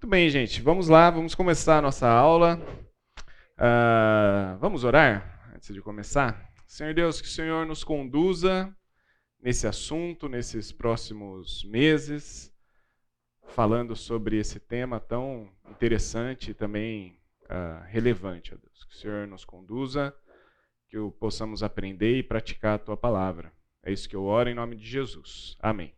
[0.00, 0.62] Muito bem, gente.
[0.62, 2.58] Vamos lá, vamos começar a nossa aula.
[3.58, 6.50] Uh, vamos orar antes de começar?
[6.66, 8.74] Senhor Deus, que o Senhor nos conduza
[9.42, 12.50] nesse assunto, nesses próximos meses,
[13.48, 18.84] falando sobre esse tema tão interessante e também uh, relevante, ó Deus.
[18.84, 20.16] Que o Senhor nos conduza,
[20.88, 23.52] que o possamos aprender e praticar a tua palavra.
[23.82, 25.58] É isso que eu oro em nome de Jesus.
[25.60, 25.92] Amém.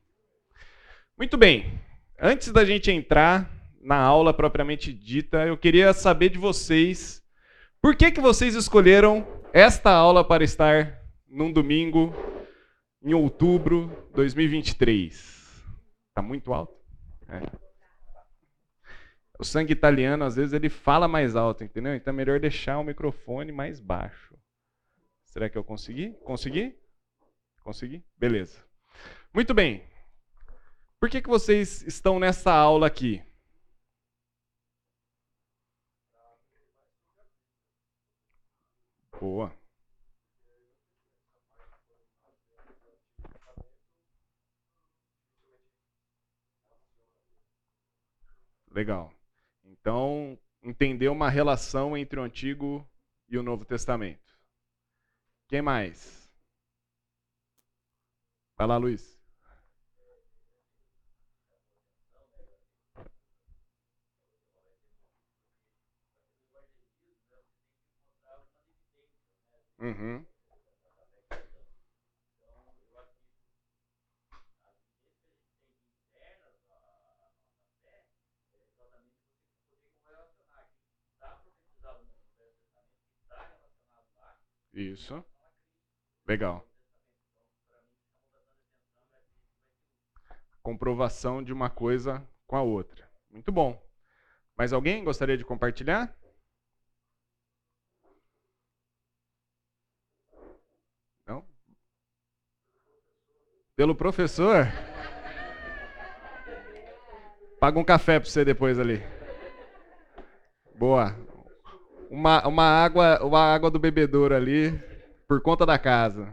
[1.16, 1.80] Muito bem.
[2.18, 7.22] Antes da gente entrar na aula propriamente dita, eu queria saber de vocês
[7.80, 12.14] por que, que vocês escolheram esta aula para estar num domingo
[13.02, 15.64] em outubro de 2023.
[16.08, 16.74] Está muito alto?
[17.28, 17.40] É.
[19.38, 21.96] O sangue italiano, às vezes, ele fala mais alto, entendeu?
[21.96, 24.38] Então é melhor deixar o microfone mais baixo.
[25.24, 26.12] Será que eu consegui?
[26.22, 26.76] Consegui?
[27.64, 28.04] Consegui?
[28.16, 28.62] Beleza.
[29.34, 29.82] Muito bem.
[31.00, 33.20] Por que, que vocês estão nessa aula aqui?
[39.18, 39.52] Boa.
[48.70, 49.12] Legal.
[49.64, 52.88] Então, entender uma relação entre o Antigo
[53.28, 54.38] e o Novo Testamento.
[55.48, 56.30] Quem mais?
[58.56, 59.21] Vai lá, Luiz.
[69.82, 70.24] Uhum.
[84.72, 85.24] Isso.
[86.26, 86.64] Legal.
[90.62, 93.10] Comprovação de uma coisa com a outra.
[93.28, 93.82] Muito bom.
[94.56, 96.16] Mais alguém gostaria de compartilhar?
[103.82, 104.72] Pelo professor?
[107.58, 109.02] Paga um café para você depois ali.
[110.78, 111.16] Boa.
[112.08, 114.80] Uma, uma, água, uma água do bebedouro ali,
[115.26, 116.32] por conta da casa.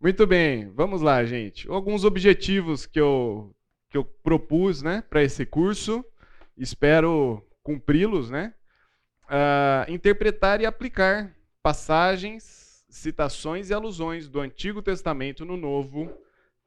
[0.00, 1.68] Muito bem, vamos lá, gente.
[1.68, 3.52] Alguns objetivos que eu,
[3.90, 6.04] que eu propus né, para esse curso,
[6.56, 8.54] espero cumpri-los, né?
[9.24, 16.22] Uh, interpretar e aplicar passagens, citações e alusões do Antigo Testamento no Novo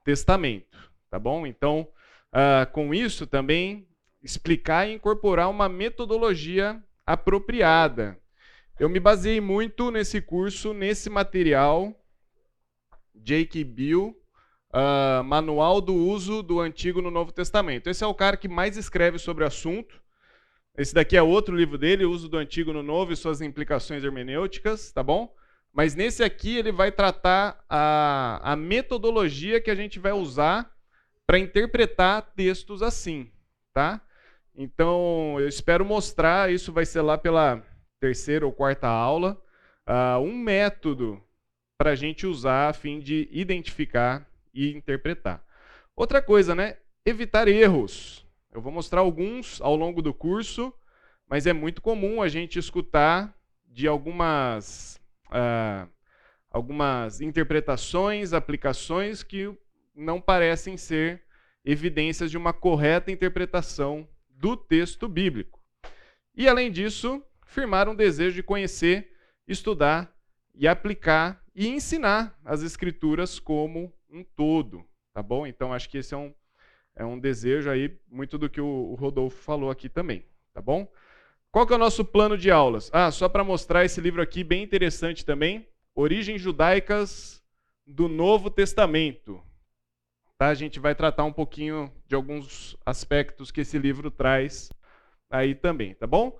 [0.07, 1.45] Testamento, tá bom?
[1.45, 1.85] Então,
[2.31, 3.85] uh, com isso também
[4.23, 8.17] explicar e incorporar uma metodologia apropriada.
[8.79, 11.93] Eu me baseei muito nesse curso, nesse material,
[13.13, 14.15] Jake Bill,
[14.73, 17.89] uh, Manual do Uso do Antigo no Novo Testamento.
[17.89, 20.01] Esse é o cara que mais escreve sobre o assunto.
[20.77, 24.89] Esse daqui é outro livro dele, Uso do Antigo no Novo e suas implicações hermenêuticas,
[24.89, 25.35] tá bom?
[25.77, 30.75] Mas nesse aqui ele vai tratar a, a metodologia que a gente vai usar
[31.23, 33.29] para interpretar textos assim,
[33.75, 34.01] tá?
[34.55, 37.63] Então eu espero mostrar, isso vai ser lá pela
[37.99, 39.39] terceira ou quarta aula,
[39.87, 41.23] uh, um método
[41.77, 45.45] para a gente usar a fim de identificar e interpretar.
[45.95, 46.77] Outra coisa, né?
[47.05, 48.25] Evitar erros.
[48.51, 50.73] Eu vou mostrar alguns ao longo do curso,
[51.29, 53.31] mas é muito comum a gente escutar
[53.67, 54.97] de algumas
[55.29, 55.87] ah,
[56.49, 59.55] algumas interpretações, aplicações que
[59.95, 61.23] não parecem ser
[61.63, 65.59] evidências de uma correta interpretação do texto bíblico.
[66.35, 69.11] E, além disso, firmar um desejo de conhecer,
[69.47, 70.13] estudar
[70.53, 74.85] e aplicar e ensinar as Escrituras como um todo.
[75.13, 75.47] Tá bom?
[75.47, 76.33] Então, acho que esse é um,
[76.95, 80.23] é um desejo aí, muito do que o, Rodolfo falou aqui também.
[80.53, 80.87] Tá bom?
[81.51, 82.89] Qual que é o nosso plano de aulas?
[82.93, 87.41] Ah, só para mostrar esse livro aqui, bem interessante também, Origens Judaicas
[87.85, 89.41] do Novo Testamento.
[90.37, 90.49] Tá?
[90.49, 94.69] A gente vai tratar um pouquinho de alguns aspectos que esse livro traz
[95.29, 96.37] aí também, tá bom?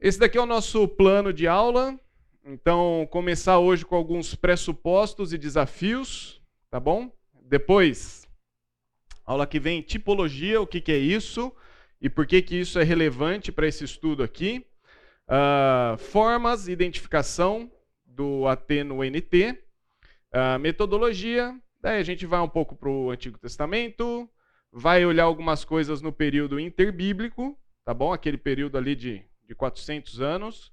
[0.00, 1.98] Esse daqui é o nosso plano de aula.
[2.44, 7.10] Então, começar hoje com alguns pressupostos e desafios, tá bom?
[7.42, 8.28] Depois,
[9.24, 11.52] aula que vem, tipologia, o que, que é isso?
[12.00, 14.64] E por que, que isso é relevante para esse estudo aqui?
[15.28, 17.70] Uh, formas, identificação
[18.06, 19.58] do AT no NT,
[20.32, 24.28] uh, metodologia, daí a gente vai um pouco para o Antigo Testamento,
[24.72, 28.12] vai olhar algumas coisas no período interbíblico, tá bom?
[28.12, 30.72] Aquele período ali de, de 400 anos,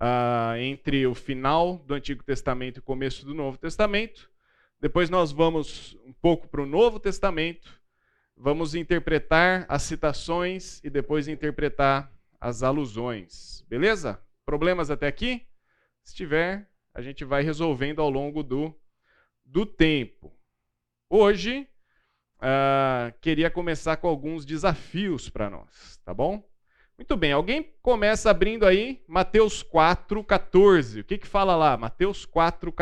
[0.00, 4.30] uh, entre o final do Antigo Testamento e o começo do Novo Testamento.
[4.80, 7.80] Depois nós vamos um pouco para o Novo Testamento,
[8.36, 13.64] Vamos interpretar as citações e depois interpretar as alusões.
[13.68, 14.20] Beleza?
[14.44, 15.46] Problemas até aqui?
[16.02, 18.74] Se tiver, a gente vai resolvendo ao longo do,
[19.44, 20.36] do tempo.
[21.08, 21.68] Hoje,
[22.38, 26.46] uh, queria começar com alguns desafios para nós, tá bom?
[26.98, 31.00] Muito bem, alguém começa abrindo aí Mateus 4, 14.
[31.00, 31.76] O que, que fala lá?
[31.76, 32.72] Mateus 4,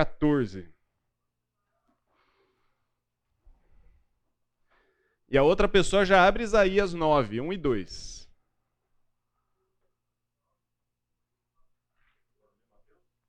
[5.32, 8.28] E a outra pessoa já abre Isaías 9, 1 e 2.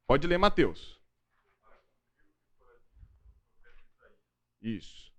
[0.05, 1.00] Pode ler Mateus.
[4.61, 5.13] Isso.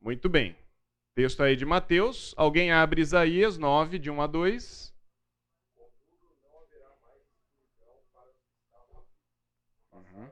[0.00, 0.61] Muito bem.
[1.14, 2.32] Texto aí de Mateus.
[2.38, 4.94] Alguém abre Isaías 9, de 1 a 2.
[9.92, 10.30] Uhum.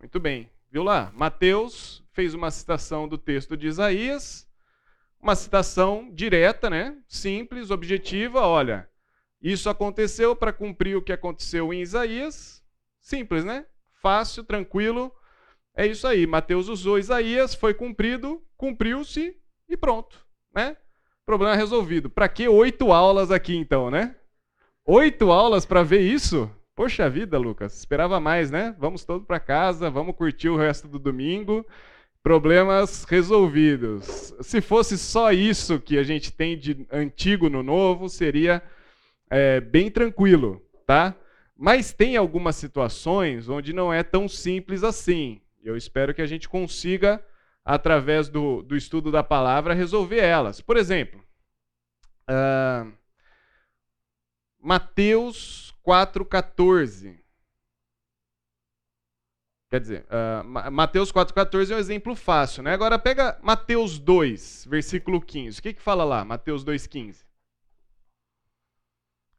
[0.00, 0.50] Muito bem.
[0.70, 1.10] Viu lá?
[1.14, 4.48] Mateus fez uma citação do texto de Isaías,
[5.20, 6.96] uma citação direta, né?
[7.08, 8.46] Simples, objetiva.
[8.46, 8.88] Olha,
[9.42, 12.62] isso aconteceu para cumprir o que aconteceu em Isaías.
[13.00, 13.66] Simples, né?
[14.00, 15.12] Fácil, tranquilo.
[15.76, 16.26] É isso aí.
[16.26, 19.36] Mateus usou Isaías, foi cumprido, cumpriu-se
[19.68, 20.24] e pronto,
[20.54, 20.76] né?
[21.26, 22.08] Problema resolvido.
[22.08, 24.14] Para que oito aulas aqui então, né?
[24.86, 26.50] Oito aulas para ver isso?
[26.76, 28.76] Poxa vida, Lucas, esperava mais, né?
[28.78, 31.66] Vamos todos para casa, vamos curtir o resto do domingo.
[32.24, 34.32] Problemas resolvidos.
[34.40, 38.62] Se fosse só isso que a gente tem de antigo no novo, seria
[39.28, 41.14] é, bem tranquilo, tá?
[41.54, 45.42] Mas tem algumas situações onde não é tão simples assim.
[45.62, 47.22] Eu espero que a gente consiga,
[47.62, 50.62] através do, do estudo da palavra, resolver elas.
[50.62, 51.22] Por exemplo,
[52.30, 52.90] uh,
[54.58, 57.23] Mateus 4,14.
[59.74, 62.72] Quer dizer, uh, Mateus 4,14 é um exemplo fácil, né?
[62.72, 65.58] Agora pega Mateus 2, versículo 15.
[65.58, 66.24] O que, que fala lá?
[66.24, 67.24] Mateus 2,15.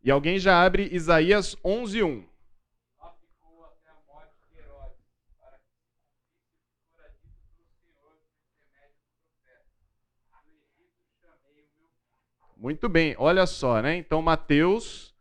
[0.04, 2.26] E alguém já abre Isaías 11,1.
[12.58, 13.96] Muito bem, olha só, né?
[13.96, 15.15] Então Mateus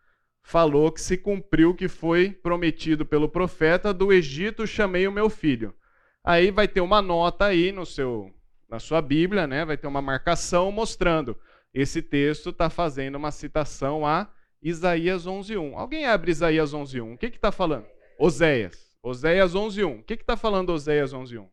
[0.45, 5.31] falou que se cumpriu o que foi prometido pelo profeta, do Egito chamei o meu
[5.31, 5.75] filho.
[6.23, 8.31] Aí vai ter uma nota aí no seu
[8.69, 9.65] na sua Bíblia, né?
[9.65, 11.37] Vai ter uma marcação mostrando
[11.73, 14.29] esse texto está fazendo uma citação a
[14.63, 15.77] Isaías 11:1.
[15.77, 17.15] Alguém abre Isaías 11:1.
[17.15, 17.87] O que está falando?
[18.19, 18.95] Oséias.
[19.03, 20.01] Oséias 11:1.
[20.01, 21.49] O que está falando Oséias 11:1?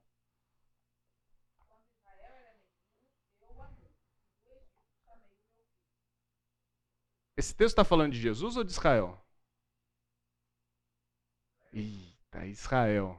[7.41, 9.19] Esse texto está falando de Jesus ou de Israel?
[11.73, 13.17] Eita, Israel.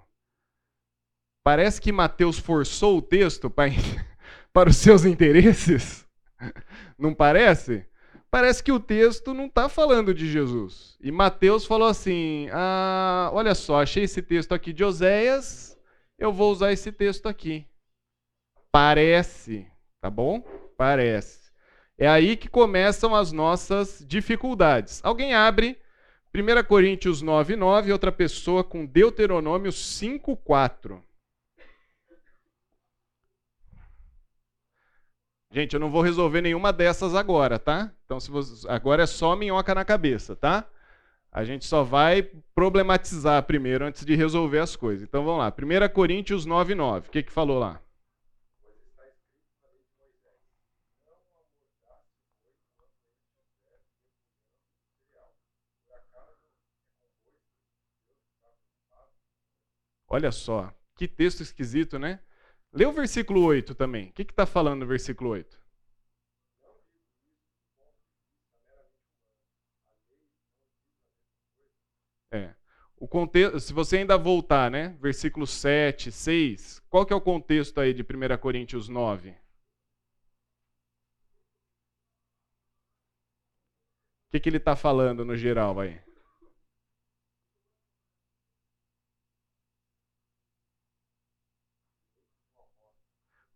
[1.44, 3.70] Parece que Mateus forçou o texto para,
[4.54, 6.06] para os seus interesses.
[6.96, 7.84] Não parece?
[8.30, 10.96] Parece que o texto não está falando de Jesus.
[11.00, 15.76] E Mateus falou assim: ah, olha só, achei esse texto aqui de Oséias,
[16.16, 17.66] eu vou usar esse texto aqui.
[18.70, 19.66] Parece,
[20.00, 20.40] tá bom?
[20.78, 21.41] Parece.
[22.02, 25.00] É aí que começam as nossas dificuldades.
[25.04, 25.78] Alguém abre
[26.34, 31.00] 1 Coríntios 9, 9, outra pessoa com Deuteronômio 5, 4.
[35.52, 37.92] Gente, eu não vou resolver nenhuma dessas agora, tá?
[38.04, 38.68] Então, se você...
[38.68, 40.66] agora é só minhoca na cabeça, tá?
[41.30, 45.04] A gente só vai problematizar primeiro antes de resolver as coisas.
[45.04, 45.54] Então vamos lá.
[45.56, 47.06] 1 Coríntios 9, 9.
[47.06, 47.81] O que, que falou lá?
[60.12, 62.20] Olha só, que texto esquisito, né?
[62.70, 64.10] Lê o versículo 8 também.
[64.10, 65.58] O que está falando no versículo 8?
[72.30, 72.54] É.
[72.96, 74.90] O contexto, se você ainda voltar, né?
[75.00, 79.30] Versículo 7, 6, qual que é o contexto aí de 1 Coríntios 9?
[79.30, 79.34] O
[84.30, 85.98] que, que ele está falando no geral aí?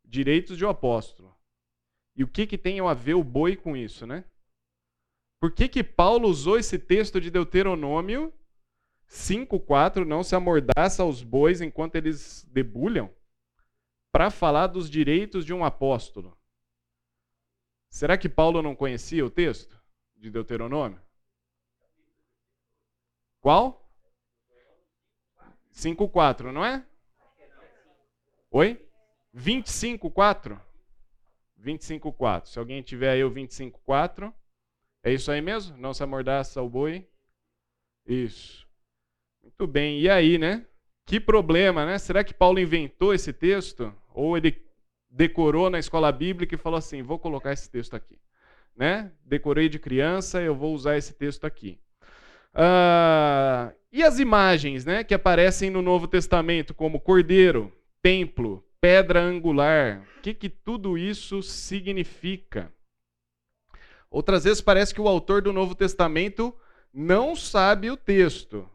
[0.07, 1.37] Direitos de um apóstolo.
[2.15, 4.25] E o que, que tem a ver o boi com isso, né?
[5.41, 8.33] Por que, que Paulo usou esse texto de Deuteronômio
[9.09, 13.15] 5,4, não se amordaça aos bois enquanto eles debulham,
[14.11, 16.37] para falar dos direitos de um apóstolo?
[17.91, 19.81] Será que Paulo não conhecia o texto
[20.17, 21.01] de Deuteronômio?
[23.41, 23.89] Qual?
[25.73, 26.85] 5,4, não é?
[28.51, 28.86] Oi?
[29.37, 30.59] 25,4?
[31.63, 32.47] 25,4.
[32.47, 34.33] Se alguém tiver aí o 25,4,
[35.03, 35.77] é isso aí mesmo?
[35.77, 37.07] Não se amordaça o boi?
[38.07, 38.67] Isso.
[39.43, 40.01] Muito bem.
[40.01, 40.65] E aí, né?
[41.05, 41.99] Que problema, né?
[41.99, 43.95] Será que Paulo inventou esse texto?
[44.13, 44.65] Ou ele
[45.09, 48.19] decorou na escola bíblica e falou assim: vou colocar esse texto aqui?
[48.75, 49.13] Né?
[49.25, 51.79] Decorei de criança, eu vou usar esse texto aqui.
[52.53, 60.03] Ah, e as imagens né, que aparecem no Novo Testamento, como cordeiro, templo, pedra angular?
[60.19, 62.73] O que, que tudo isso significa?
[64.11, 66.55] Outras vezes parece que o autor do Novo Testamento
[66.93, 68.69] não sabe o texto.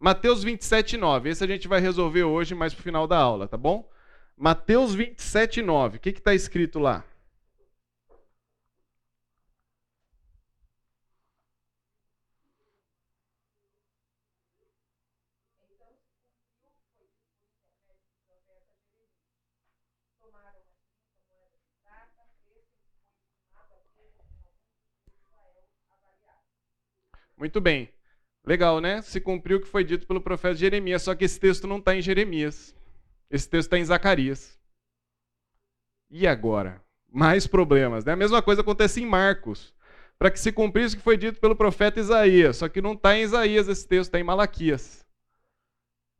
[0.00, 1.30] Mateus 27, 9.
[1.30, 3.88] Esse a gente vai resolver hoje, mais para o final da aula, tá bom?
[4.36, 5.96] Mateus 27, 9.
[5.96, 7.04] O que está escrito lá?
[27.38, 27.88] Muito bem.
[28.44, 29.02] Legal, né?
[29.02, 31.94] Se cumpriu o que foi dito pelo profeta Jeremias, só que esse texto não está
[31.94, 32.74] em Jeremias.
[33.30, 34.58] Esse texto está em Zacarias.
[36.10, 36.82] E agora?
[37.10, 38.04] Mais problemas.
[38.04, 38.12] Né?
[38.12, 39.74] A mesma coisa acontece em Marcos.
[40.18, 42.56] Para que se cumprisse o que foi dito pelo profeta Isaías.
[42.56, 45.06] Só que não está em Isaías esse texto, está em Malaquias.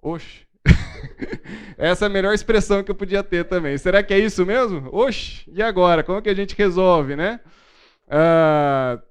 [0.00, 0.46] Oxe.
[1.76, 3.76] Essa é a melhor expressão que eu podia ter também.
[3.78, 4.88] Será que é isso mesmo?
[4.94, 6.04] Oxe, e agora?
[6.04, 7.40] Como que a gente resolve, né?
[8.06, 9.02] Ah,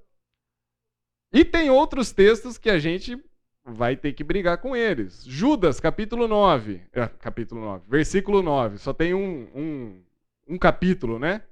[1.38, 3.15] e tem outros textos que a gente
[3.63, 5.24] vai ter que brigar com eles.
[5.24, 6.82] Judas, capítulo 9.
[6.91, 8.79] É, capítulo 9, versículo 9.
[8.79, 10.03] Só tem um, um,
[10.48, 11.44] um capítulo, né?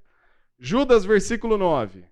[0.57, 2.03] Judas, versículo 9.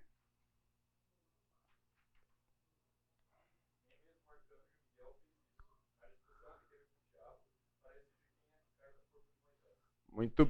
[10.11, 10.47] Muito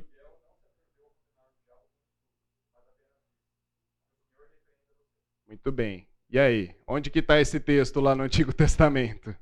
[5.47, 6.12] Muito bem.
[6.33, 9.35] E aí, onde que está esse texto lá no Antigo Testamento?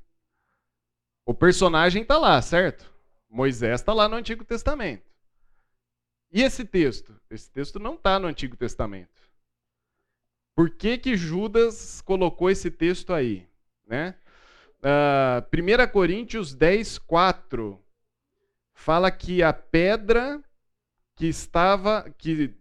[1.24, 2.92] O personagem está lá, certo?
[3.30, 5.10] Moisés está lá no Antigo Testamento.
[6.30, 7.18] E esse texto?
[7.30, 9.08] Esse texto não está no Antigo Testamento.
[10.54, 13.48] Por que, que Judas colocou esse texto aí?
[13.86, 14.14] Né?
[14.80, 17.82] Uh, ah, 1 Coríntios 10, 4
[18.74, 20.44] fala que a pedra
[21.16, 22.54] que estava, que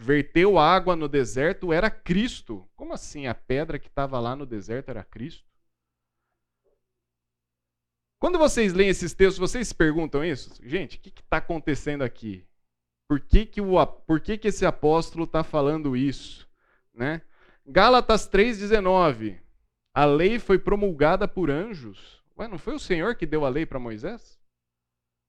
[0.00, 2.68] verteu água no deserto era Cristo.
[2.74, 5.48] Como assim a pedra que estava lá no deserto era Cristo?
[8.18, 10.54] Quando vocês leem esses textos, vocês se perguntam isso?
[10.62, 12.46] Gente, o que está acontecendo aqui?
[13.08, 16.48] Por que, que, o, por que, que esse apóstolo está falando isso?
[16.94, 17.22] Né?
[17.66, 19.40] Gálatas 3,19.
[19.94, 22.22] A lei foi promulgada por anjos.
[22.38, 24.38] Ué, não foi o Senhor que deu a lei para Moisés?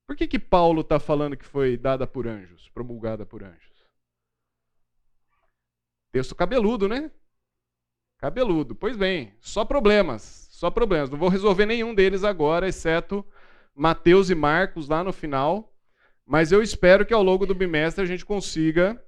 [0.08, 3.71] Por que, que Paulo está falando que foi dada por anjos, promulgada por anjos?
[6.12, 7.10] Texto cabeludo, né?
[8.18, 8.76] Cabeludo.
[8.76, 11.10] Pois bem, só problemas, só problemas.
[11.10, 13.26] Não vou resolver nenhum deles agora, exceto
[13.74, 15.74] Mateus e Marcos lá no final.
[16.26, 19.04] Mas eu espero que ao longo do bimestre a gente consiga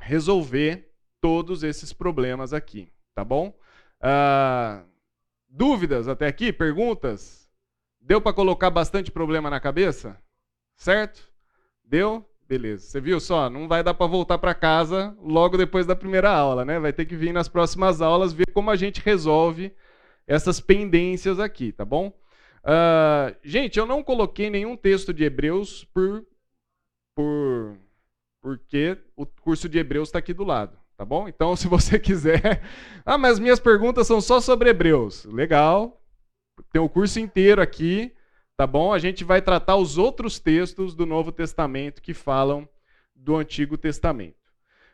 [0.00, 3.56] resolver todos esses problemas aqui, tá bom?
[4.00, 4.84] Ah,
[5.48, 6.52] dúvidas até aqui?
[6.52, 7.50] Perguntas?
[8.00, 10.20] Deu para colocar bastante problema na cabeça?
[10.76, 11.30] Certo?
[11.84, 12.28] Deu?
[12.52, 12.86] Beleza.
[12.86, 13.48] Você viu só?
[13.48, 16.78] Não vai dar para voltar para casa logo depois da primeira aula, né?
[16.78, 19.74] Vai ter que vir nas próximas aulas ver como a gente resolve
[20.26, 22.08] essas pendências aqui, tá bom?
[22.58, 26.26] Uh, gente, eu não coloquei nenhum texto de Hebreus por,
[27.16, 27.78] por
[28.42, 31.26] porque o curso de Hebreus está aqui do lado, tá bom?
[31.28, 32.62] Então, se você quiser,
[33.02, 35.98] ah, mas minhas perguntas são só sobre Hebreus, legal?
[36.70, 38.12] Tem o curso inteiro aqui
[38.62, 38.92] tá bom?
[38.92, 42.68] A gente vai tratar os outros textos do Novo Testamento que falam
[43.12, 44.36] do Antigo Testamento.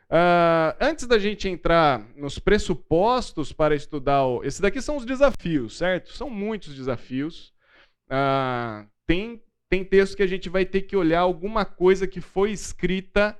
[0.09, 4.43] Uh, antes da gente entrar nos pressupostos para estudar, o...
[4.43, 6.11] esses daqui são os desafios, certo?
[6.13, 7.53] São muitos desafios.
[8.07, 12.49] Uh, tem, tem texto que a gente vai ter que olhar alguma coisa que foi
[12.49, 13.37] escrita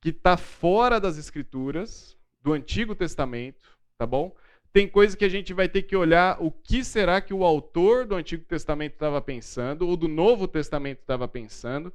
[0.00, 4.32] que está fora das Escrituras, do Antigo Testamento, tá bom?
[4.72, 8.06] Tem coisa que a gente vai ter que olhar o que será que o autor
[8.06, 11.92] do Antigo Testamento estava pensando, ou do Novo Testamento estava pensando.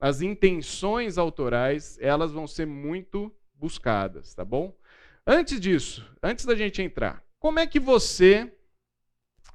[0.00, 4.74] As intenções autorais, elas vão ser muito buscadas, tá bom?
[5.26, 8.52] Antes disso, antes da gente entrar, como é que você,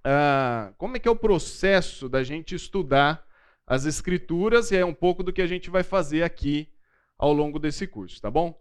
[0.03, 3.25] ah, como é que é o processo da gente estudar
[3.65, 4.71] as escrituras?
[4.71, 6.69] E é um pouco do que a gente vai fazer aqui
[7.17, 8.59] ao longo desse curso, tá bom?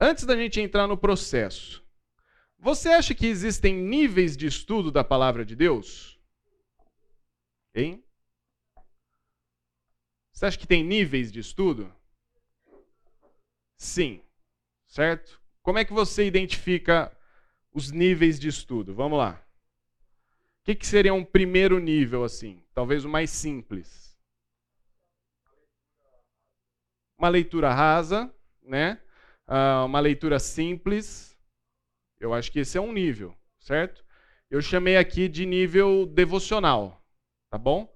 [0.00, 1.83] Antes da gente entrar no processo,
[2.64, 6.18] você acha que existem níveis de estudo da palavra de Deus?
[7.74, 8.02] Hein?
[10.32, 11.94] Você acha que tem níveis de estudo?
[13.76, 14.24] Sim.
[14.88, 15.38] Certo?
[15.60, 17.14] Como é que você identifica
[17.70, 18.94] os níveis de estudo?
[18.94, 19.46] Vamos lá.
[20.62, 22.64] O que, que seria um primeiro nível assim?
[22.72, 24.18] Talvez o mais simples.
[27.18, 29.02] Uma leitura rasa, né?
[29.46, 31.33] Uh, uma leitura simples.
[32.24, 34.02] Eu acho que esse é um nível, certo?
[34.50, 37.04] Eu chamei aqui de nível devocional,
[37.50, 37.86] tá bom?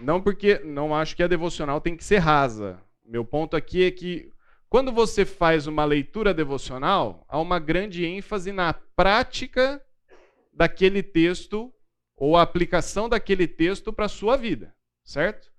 [0.00, 2.82] Não porque não acho que a devocional tem que ser rasa.
[3.04, 4.32] Meu ponto aqui é que
[4.68, 9.80] quando você faz uma leitura devocional, há uma grande ênfase na prática
[10.52, 11.72] daquele texto
[12.16, 15.52] ou a aplicação daquele texto para a sua vida, certo?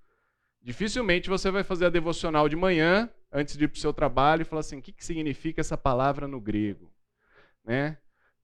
[0.60, 4.42] Dificilmente você vai fazer a devocional de manhã, antes de ir para o seu trabalho,
[4.42, 6.93] e falar assim: o que, que significa essa palavra no grego?
[7.64, 7.96] Né?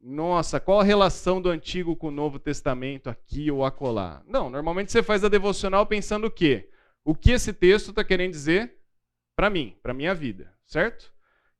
[0.02, 4.22] nossa, qual a relação do Antigo com o Novo Testamento aqui ou acolá?
[4.26, 6.70] Não, normalmente você faz a devocional pensando o quê?
[7.04, 8.78] O que esse texto está querendo dizer
[9.36, 11.12] para mim, para minha vida, certo?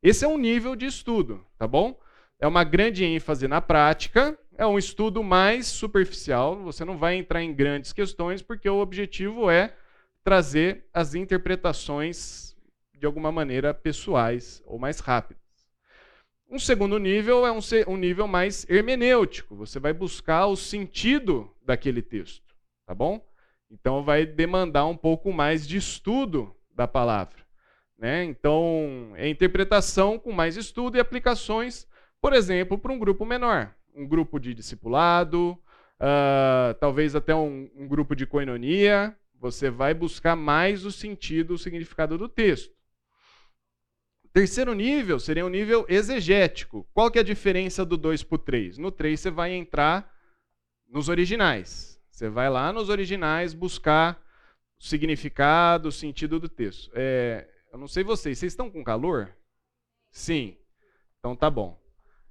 [0.02, 1.98] Esse é um nível de estudo, tá bom?
[2.38, 7.42] É uma grande ênfase na prática, é um estudo mais superficial, você não vai entrar
[7.42, 9.74] em grandes questões, porque o objetivo é
[10.24, 12.56] trazer as interpretações
[12.98, 15.39] de alguma maneira pessoais ou mais rápidas.
[16.52, 19.54] Um segundo nível é um, um nível mais hermenêutico.
[19.54, 23.24] Você vai buscar o sentido daquele texto, tá bom?
[23.70, 27.38] Então vai demandar um pouco mais de estudo da palavra.
[27.96, 28.24] Né?
[28.24, 31.86] Então, é interpretação com mais estudo e aplicações,
[32.20, 35.56] por exemplo, para um grupo menor, um grupo de discipulado,
[36.00, 39.16] uh, talvez até um, um grupo de coinonia.
[39.38, 42.79] Você vai buscar mais o sentido, o significado do texto.
[44.32, 46.86] Terceiro nível seria o um nível exegético.
[46.94, 48.78] Qual que é a diferença do 2 para o 3?
[48.78, 50.14] No 3 você vai entrar
[50.88, 52.00] nos originais.
[52.10, 54.22] Você vai lá nos originais buscar
[54.78, 56.90] o significado, o sentido do texto.
[56.94, 59.34] É, eu não sei vocês, vocês estão com calor?
[60.10, 60.56] Sim.
[61.18, 61.80] Então tá bom.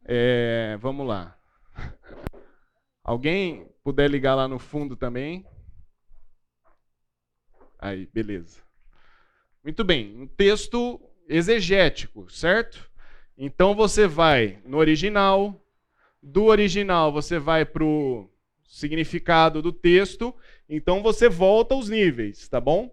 [0.06, 1.38] É, vamos lá.
[3.04, 5.46] Alguém puder ligar lá no fundo também?
[7.78, 8.62] Aí, beleza.
[9.64, 10.16] Muito bem.
[10.16, 12.90] Um texto exegético, certo?
[13.38, 15.64] Então você vai no original,
[16.22, 18.30] do original você vai para o
[18.68, 20.36] significado do texto,
[20.68, 22.92] então você volta aos níveis, tá bom?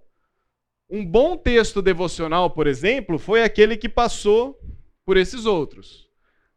[0.88, 4.60] Um bom texto devocional, por exemplo, foi aquele que passou
[5.04, 6.08] por esses outros.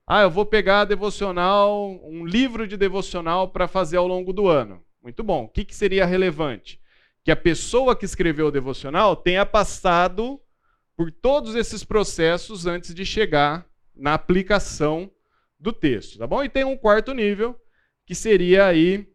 [0.05, 4.83] Ah, eu vou pegar devocional, um livro de devocional para fazer ao longo do ano.
[5.01, 5.45] Muito bom.
[5.45, 6.79] O que, que seria relevante?
[7.23, 10.39] Que a pessoa que escreveu o devocional tenha passado
[10.99, 15.09] por todos esses processos antes de chegar na aplicação
[15.57, 16.43] do texto, tá bom?
[16.43, 17.57] E tem um quarto nível,
[18.05, 19.07] que seria aí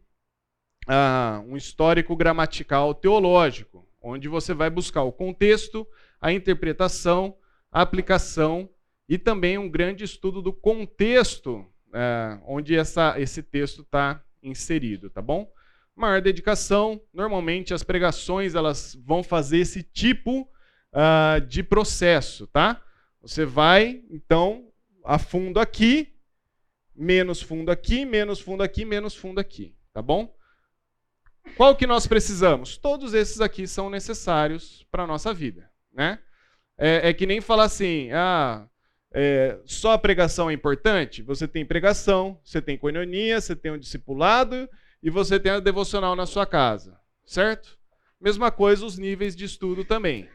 [0.87, 5.87] ah, um histórico gramatical teológico, onde você vai buscar o contexto,
[6.19, 7.37] a interpretação,
[7.71, 8.67] a aplicação
[9.07, 15.21] e também um grande estudo do contexto ah, onde essa, esse texto está inserido, tá
[15.21, 15.47] bom?
[15.95, 20.49] Maior dedicação, normalmente as pregações elas vão fazer esse tipo
[20.95, 22.81] uh, de processo, tá?
[23.21, 24.69] Você vai, então,
[25.03, 26.15] a fundo aqui,
[26.95, 30.33] menos fundo aqui, menos fundo aqui, menos fundo aqui, tá bom?
[31.57, 32.77] Qual que nós precisamos?
[32.77, 36.19] Todos esses aqui são necessários para a nossa vida, né?
[36.77, 38.67] É, é, que nem falar assim, ah,
[39.13, 41.21] é, só a pregação é importante?
[41.21, 44.69] Você tem pregação, você tem coinonia, você tem um discipulado
[45.01, 47.77] e você tem a devocional na sua casa, certo?
[48.19, 50.27] Mesma coisa os níveis de estudo também.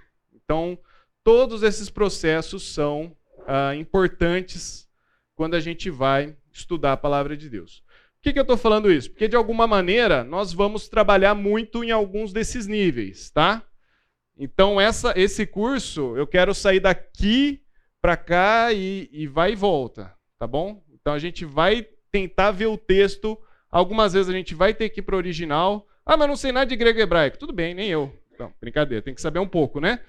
[0.51, 0.77] Então,
[1.23, 4.89] todos esses processos são ah, importantes
[5.37, 7.85] quando a gente vai estudar a palavra de Deus.
[8.17, 9.13] Por que, que eu estou falando isso?
[9.13, 13.65] Porque, de alguma maneira, nós vamos trabalhar muito em alguns desses níveis, tá?
[14.37, 17.63] Então, essa, esse curso, eu quero sair daqui
[18.03, 20.83] para cá e, e vai e volta, tá bom?
[20.93, 23.39] Então, a gente vai tentar ver o texto.
[23.71, 25.87] Algumas vezes a gente vai ter que ir para o original.
[26.05, 27.39] Ah, mas não sei nada de grego e hebraico.
[27.39, 28.13] Tudo bem, nem eu.
[28.37, 30.01] Não, brincadeira, tem que saber um pouco, né?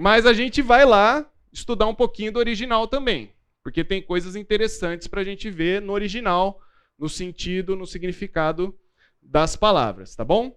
[0.00, 3.32] Mas a gente vai lá estudar um pouquinho do original também,
[3.64, 6.60] porque tem coisas interessantes para a gente ver no original,
[6.96, 8.78] no sentido, no significado
[9.20, 10.56] das palavras, tá bom?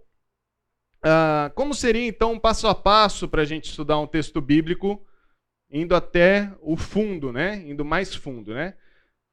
[1.02, 5.04] Ah, como seria então um passo a passo para a gente estudar um texto bíblico
[5.72, 7.68] indo até o fundo, né?
[7.68, 8.76] Indo mais fundo, né?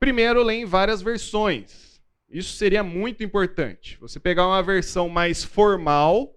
[0.01, 2.01] Primeiro, ler em várias versões.
[2.31, 3.99] Isso seria muito importante.
[4.01, 6.35] Você pegar uma versão mais formal,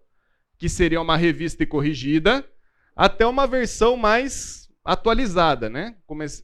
[0.57, 2.45] que seria uma revista e corrigida,
[3.01, 5.95] até uma versão mais atualizada, né?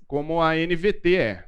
[0.08, 1.46] Como a NVT é.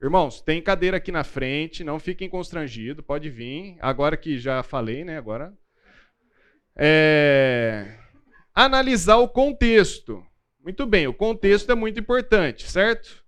[0.00, 3.76] Irmãos, tem cadeira aqui na frente, não fiquem constrangidos, pode vir.
[3.80, 5.18] Agora que já falei, né?
[5.18, 5.52] Agora.
[6.76, 7.98] É...
[8.54, 10.24] Analisar o contexto.
[10.62, 13.24] Muito bem, o contexto é muito importante, certo?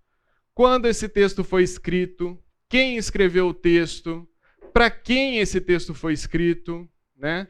[0.54, 4.28] Quando esse texto foi escrito, quem escreveu o texto,
[4.72, 7.48] para quem esse texto foi escrito, né?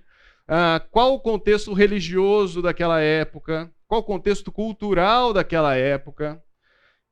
[0.53, 6.43] Ah, qual o contexto religioso daquela época, qual o contexto cultural daquela época,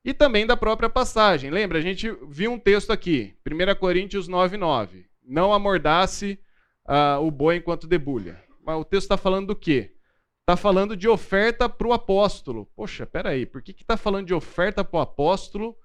[0.04, 1.48] e também da própria passagem.
[1.48, 5.04] Lembra, a gente viu um texto aqui, 1 Coríntios 9,9.
[5.22, 6.40] Não amordace
[6.88, 8.42] uh, o boi enquanto debulha.
[8.66, 9.94] Mas o texto está falando do quê?
[10.40, 12.66] Está falando de oferta para o apóstolo.
[12.74, 15.76] Poxa, peraí, por que está falando de oferta para o apóstolo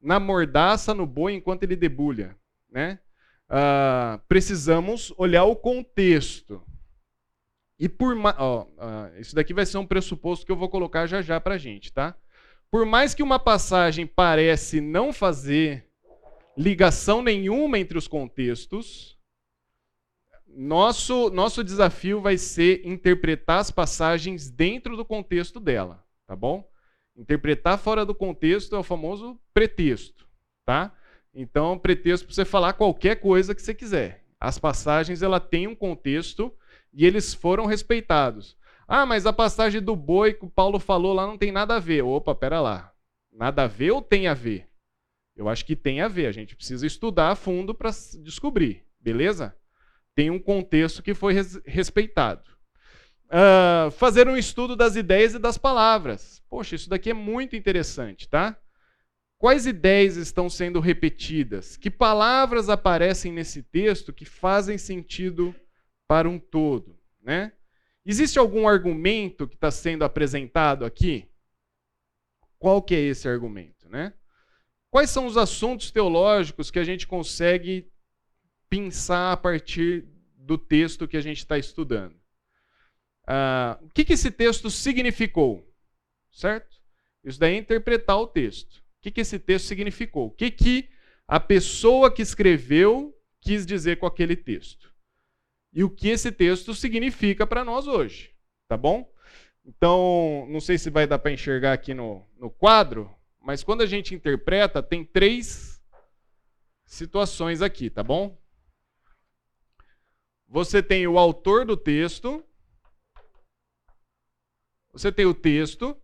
[0.00, 2.36] na mordaça no boi enquanto ele debulha?
[2.70, 3.00] Né?
[3.50, 6.62] Uh, precisamos olhar o contexto.
[7.82, 8.16] E por
[9.18, 11.92] isso daqui vai ser um pressuposto que eu vou colocar já já para a gente,
[11.92, 12.14] tá?
[12.70, 15.90] Por mais que uma passagem parece não fazer
[16.56, 19.18] ligação nenhuma entre os contextos,
[20.46, 26.64] nosso, nosso desafio vai ser interpretar as passagens dentro do contexto dela, tá bom?
[27.16, 30.24] Interpretar fora do contexto é o famoso pretexto,
[30.64, 30.96] tá?
[31.34, 34.24] Então, pretexto para você falar qualquer coisa que você quiser.
[34.38, 36.56] As passagens ela tem um contexto
[36.92, 38.56] e eles foram respeitados.
[38.86, 41.78] Ah, mas a passagem do boi que o Paulo falou lá não tem nada a
[41.78, 42.02] ver.
[42.02, 42.92] Opa, pera lá.
[43.32, 44.68] Nada a ver ou tem a ver?
[45.34, 46.26] Eu acho que tem a ver.
[46.26, 47.90] A gente precisa estudar a fundo para
[48.22, 49.56] descobrir, beleza?
[50.14, 52.50] Tem um contexto que foi res respeitado.
[53.28, 56.42] Uh, fazer um estudo das ideias e das palavras.
[56.50, 58.58] Poxa, isso daqui é muito interessante, tá?
[59.38, 61.78] Quais ideias estão sendo repetidas?
[61.78, 65.54] Que palavras aparecem nesse texto que fazem sentido
[66.12, 67.54] para um todo, né?
[68.04, 71.26] Existe algum argumento que está sendo apresentado aqui?
[72.58, 74.12] Qual que é esse argumento, né?
[74.90, 77.90] Quais são os assuntos teológicos que a gente consegue
[78.68, 82.14] pensar a partir do texto que a gente está estudando?
[83.26, 85.66] Ah, o que, que esse texto significou?
[86.30, 86.76] Certo?
[87.24, 88.80] Isso daí é interpretar o texto.
[88.98, 90.26] O que, que esse texto significou?
[90.26, 90.90] O que, que
[91.26, 94.91] a pessoa que escreveu quis dizer com aquele texto?
[95.72, 98.34] E o que esse texto significa para nós hoje,
[98.68, 99.10] tá bom?
[99.64, 103.86] Então, não sei se vai dar para enxergar aqui no, no quadro, mas quando a
[103.86, 105.82] gente interpreta, tem três
[106.84, 108.38] situações aqui, tá bom?
[110.48, 112.44] Você tem o autor do texto,
[114.92, 115.96] você tem o texto,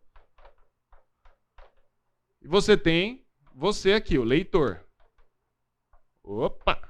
[2.41, 4.87] e você tem você aqui, o leitor.
[6.23, 6.81] Opa!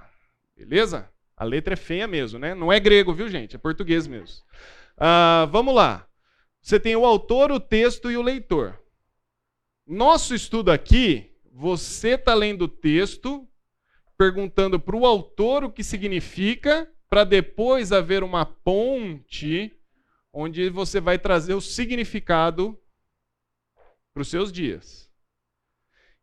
[0.54, 1.12] Beleza?
[1.38, 2.53] A letra é feia mesmo, né?
[2.53, 3.55] Não é grego, viu, gente?
[3.55, 4.42] É português mesmo.
[4.96, 6.05] Uh, vamos lá.
[6.61, 8.77] Você tem o autor, o texto e o leitor.
[9.87, 13.48] Nosso estudo aqui, você está lendo o texto,
[14.18, 19.72] perguntando para o autor o que significa, para depois haver uma ponte
[20.33, 22.77] onde você vai trazer o significado
[24.12, 25.09] para os seus dias.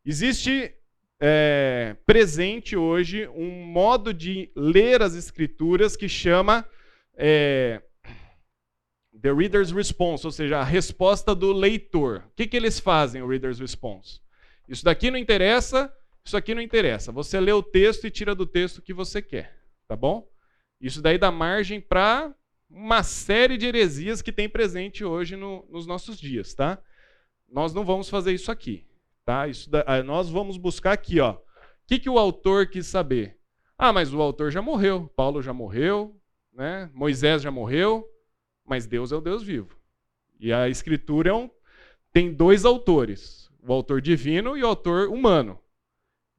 [0.04, 0.75] Existe
[1.19, 6.67] é, presente hoje um modo de ler as escrituras que chama
[7.15, 7.82] é,
[9.21, 12.23] The Reader's Response, ou seja, a resposta do leitor.
[12.28, 14.19] O que, que eles fazem, o Reader's Response?
[14.67, 17.12] Isso daqui não interessa, isso aqui não interessa.
[17.12, 20.28] Você lê o texto e tira do texto o que você quer, tá bom?
[20.82, 22.34] Isso daí dá margem para
[22.69, 26.82] uma série de heresias que tem presente hoje no, nos nossos dias, tá?
[27.47, 28.86] Nós não vamos fazer isso aqui.
[29.25, 29.47] Tá?
[29.47, 31.33] Isso da, ah, nós vamos buscar aqui, ó.
[31.33, 31.39] O
[31.88, 33.38] que, que o autor quis saber?
[33.77, 36.15] Ah, mas o autor já morreu, Paulo já morreu,
[36.53, 36.89] né?
[36.93, 38.07] Moisés já morreu,
[38.63, 39.75] mas Deus é o Deus vivo.
[40.39, 41.49] E a escritura é um,
[42.13, 45.59] tem dois autores, o autor divino e o autor humano.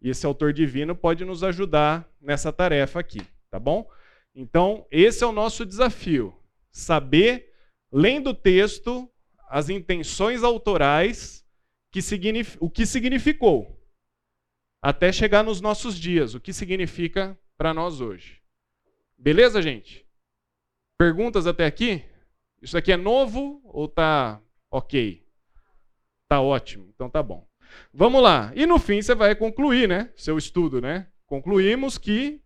[0.00, 3.20] E esse autor divino pode nos ajudar nessa tarefa aqui,
[3.50, 3.88] tá bom?
[4.34, 6.34] Então, esse é o nosso desafio.
[6.70, 7.52] Saber,
[7.90, 9.10] lendo o texto,
[9.48, 11.45] as intenções autorais
[12.02, 13.80] que o que significou
[14.82, 18.42] até chegar nos nossos dias, o que significa para nós hoje.
[19.16, 20.06] Beleza, gente?
[20.98, 22.04] Perguntas até aqui?
[22.60, 25.26] Isso aqui é novo ou tá ok?
[26.28, 27.48] Tá ótimo, então tá bom.
[27.92, 28.52] Vamos lá.
[28.54, 30.12] E no fim você vai concluir, né?
[30.16, 31.08] Seu estudo, né?
[31.26, 32.42] Concluímos que,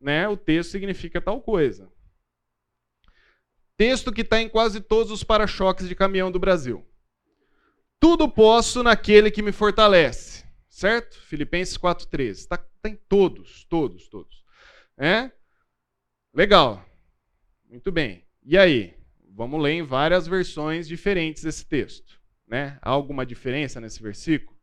[0.00, 1.90] né, o texto significa tal coisa.
[3.76, 6.86] Texto que está em quase todos os para-choques de caminhão do Brasil.
[8.00, 10.44] Tudo posso naquele que me fortalece.
[10.68, 11.18] Certo?
[11.22, 12.30] Filipenses 4,13.
[12.30, 14.44] Está tá em todos, todos, todos.
[14.98, 15.30] É?
[16.34, 16.84] Legal.
[17.68, 18.24] Muito bem.
[18.44, 18.94] E aí?
[19.34, 22.20] Vamos ler em várias versões diferentes esse texto.
[22.46, 22.78] Né?
[22.80, 24.56] Há alguma diferença nesse versículo?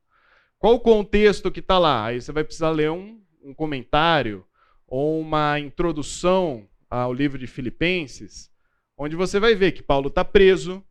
[0.57, 2.05] Qual o contexto que está lá?
[2.05, 4.45] Aí você vai precisar ler um, um comentário
[4.87, 8.51] ou uma introdução ao livro de Filipenses,
[8.97, 10.83] onde você vai ver que Paulo está preso.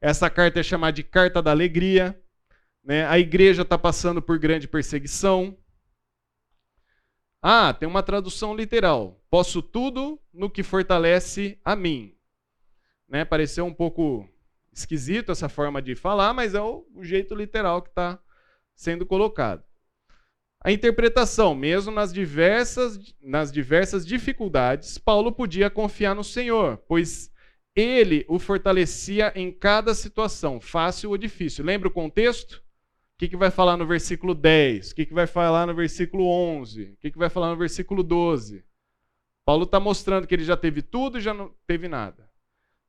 [0.00, 2.20] Essa carta é chamada de Carta da Alegria.
[2.84, 3.04] Né?
[3.06, 5.58] A igreja está passando por grande perseguição.
[7.42, 9.20] Ah, tem uma tradução literal.
[9.30, 12.16] Posso tudo no que fortalece a mim.
[13.08, 13.24] Né?
[13.24, 14.28] Pareceu um pouco
[14.72, 18.18] esquisito essa forma de falar, mas é o, o jeito literal que está
[18.74, 19.64] sendo colocado.
[20.62, 27.30] A interpretação, mesmo nas diversas, nas diversas dificuldades, Paulo podia confiar no Senhor, pois
[27.78, 31.64] ele o fortalecia em cada situação, fácil ou difícil.
[31.64, 32.54] Lembra o contexto?
[32.54, 34.90] O que, que vai falar no versículo 10?
[34.90, 36.82] O que, que vai falar no versículo 11?
[36.82, 38.64] O que, que vai falar no versículo 12?
[39.44, 42.28] Paulo está mostrando que ele já teve tudo e já não teve nada.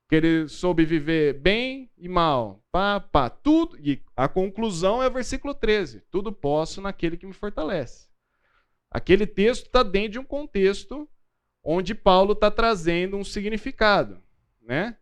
[0.08, 2.64] Que ele soube viver bem e mal.
[2.72, 3.78] Pá, pá, tudo.
[3.80, 6.02] E a conclusão é o versículo 13.
[6.10, 8.08] Tudo posso naquele que me fortalece.
[8.90, 11.08] Aquele texto está dentro de um contexto
[11.64, 14.20] onde Paulo está trazendo um significado.
[14.70, 14.96] Né?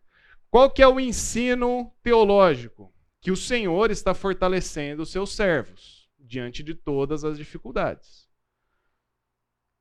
[0.50, 2.90] Qual que é o ensino teológico?
[3.20, 8.26] Que o Senhor está fortalecendo os seus servos diante de todas as dificuldades.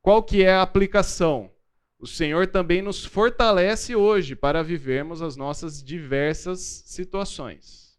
[0.01, 1.49] Qual que é a aplicação?
[1.97, 7.97] O Senhor também nos fortalece hoje para vivermos as nossas diversas situações.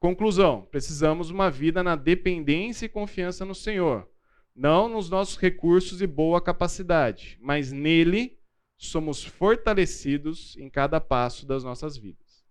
[0.00, 4.08] Conclusão: precisamos uma vida na dependência e confiança no Senhor,
[4.56, 8.40] não nos nossos recursos e boa capacidade, mas nele
[8.86, 12.44] somos fortalecidos em cada passo das nossas vidas.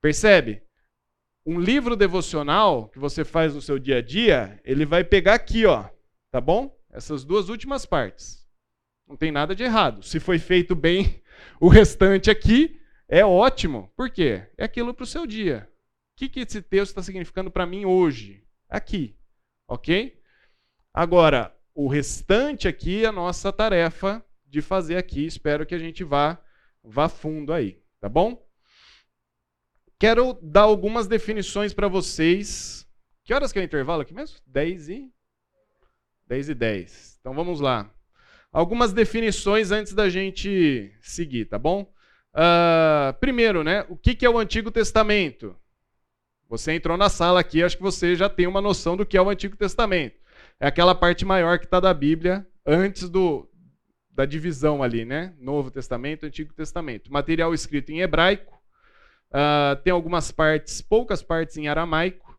[0.00, 0.62] Percebe?
[1.44, 5.66] Um livro devocional que você faz no seu dia a dia, ele vai pegar aqui,
[5.66, 5.88] ó,
[6.30, 6.76] tá bom?
[6.90, 8.46] Essas duas últimas partes.
[9.06, 10.02] Não tem nada de errado.
[10.02, 11.22] Se foi feito bem,
[11.60, 13.92] o restante aqui é ótimo.
[13.96, 14.48] Por quê?
[14.56, 15.68] É aquilo para o seu dia.
[16.14, 18.44] O que, que esse texto está significando para mim hoje?
[18.68, 19.16] Aqui.
[19.68, 20.20] Ok?
[20.92, 24.24] Agora, o restante aqui é a nossa tarefa
[24.56, 25.26] de fazer aqui.
[25.26, 26.38] Espero que a gente vá,
[26.82, 27.78] vá fundo aí.
[28.00, 28.42] Tá bom?
[29.98, 32.86] Quero dar algumas definições para vocês.
[33.22, 34.38] Que horas que é o intervalo aqui mesmo?
[34.46, 35.12] 10 e
[36.26, 37.18] 10 e 10.
[37.20, 37.90] Então vamos lá.
[38.50, 41.82] Algumas definições antes da gente seguir, tá bom?
[42.32, 43.84] Uh, primeiro, né?
[43.90, 45.54] O que, que é o Antigo Testamento?
[46.48, 49.22] Você entrou na sala aqui, acho que você já tem uma noção do que é
[49.22, 50.16] o Antigo Testamento.
[50.58, 53.48] É aquela parte maior que está da Bíblia antes do,
[54.16, 55.34] da divisão ali, né?
[55.38, 57.12] Novo Testamento, Antigo Testamento.
[57.12, 58.58] Material escrito em hebraico,
[59.30, 62.34] uh, tem algumas partes, poucas partes em aramaico.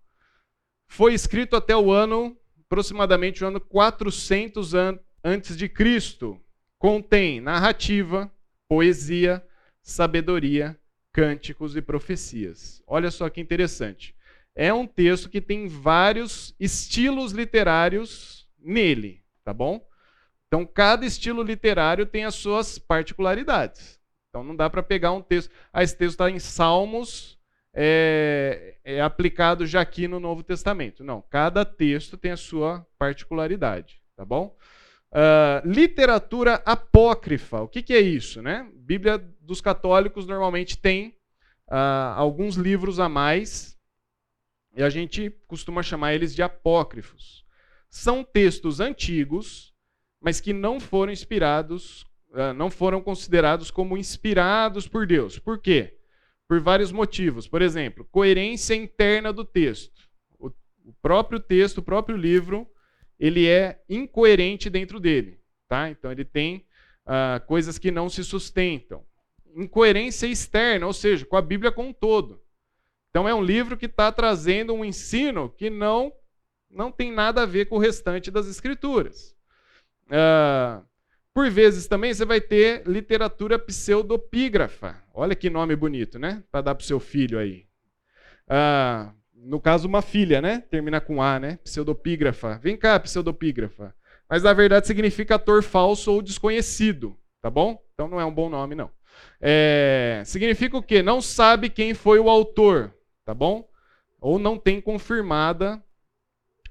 [0.87, 2.35] Foi escrito até o ano
[2.65, 6.41] aproximadamente o ano 400 an antes de Cristo.
[6.79, 8.31] Contém narrativa,
[8.67, 9.45] poesia,
[9.79, 10.75] sabedoria,
[11.13, 12.81] cânticos e profecias.
[12.87, 14.15] Olha só que interessante.
[14.55, 19.86] É um texto que tem vários estilos literários nele, tá bom?
[20.47, 23.99] Então, cada estilo literário tem as suas particularidades.
[24.29, 25.51] Então, não dá para pegar um texto.
[25.73, 27.37] Ah, esse texto está em Salmos,
[27.73, 31.03] é, é aplicado já aqui no Novo Testamento.
[31.03, 34.55] Não, cada texto tem a sua particularidade, tá bom?
[35.11, 38.41] Uh, literatura apócrifa, o que, que, é isso?
[38.41, 38.69] Né?
[38.73, 41.15] Bíblia dos católicos normalmente tem
[41.67, 43.77] uh, alguns livros a mais
[44.75, 47.45] e a gente costuma chamar eles de apócrifos.
[47.89, 49.73] São textos antigos,
[50.27, 55.39] mas que não foram inspirados, uh, não foram considerados como inspirados por Deus.
[55.39, 55.97] Por quê?
[56.47, 57.47] por vários motivos.
[57.47, 60.09] Por exemplo, coerência interna do texto.
[60.39, 60.47] O,
[60.85, 62.67] o próprio texto, o próprio livro,
[63.19, 65.39] ele é incoerente dentro dele.
[65.67, 65.89] Tá?
[65.89, 66.65] Então, ele tem
[67.05, 69.05] uh, coisas que não se sustentam.
[69.55, 72.41] Incoerência externa, ou seja, com a Bíblia como um todo.
[73.09, 76.13] Então, é um livro que está trazendo um ensino que não,
[76.69, 79.36] não tem nada a ver com o restante das Escrituras.
[80.07, 80.85] Uh,
[81.33, 84.95] por vezes também você vai ter literatura pseudopígrafa.
[85.13, 86.43] Olha que nome bonito, né?
[86.51, 87.67] Para dar para o seu filho aí.
[88.47, 90.63] Ah, no caso, uma filha, né?
[90.69, 91.59] Termina com A, né?
[91.63, 92.57] Pseudopígrafa.
[92.57, 93.93] Vem cá, pseudopígrafa.
[94.29, 97.81] Mas na verdade significa ator falso ou desconhecido, tá bom?
[97.93, 98.89] Então não é um bom nome, não.
[99.39, 101.01] É, significa o quê?
[101.01, 102.93] Não sabe quem foi o autor,
[103.23, 103.69] tá bom?
[104.19, 105.81] Ou não tem confirmada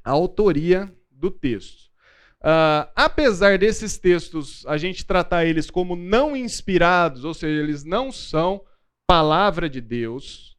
[0.04, 1.85] a autoria do texto.
[2.46, 8.12] Uh, apesar desses textos a gente tratar eles como não inspirados, ou seja, eles não
[8.12, 8.64] são
[9.04, 10.56] palavra de Deus,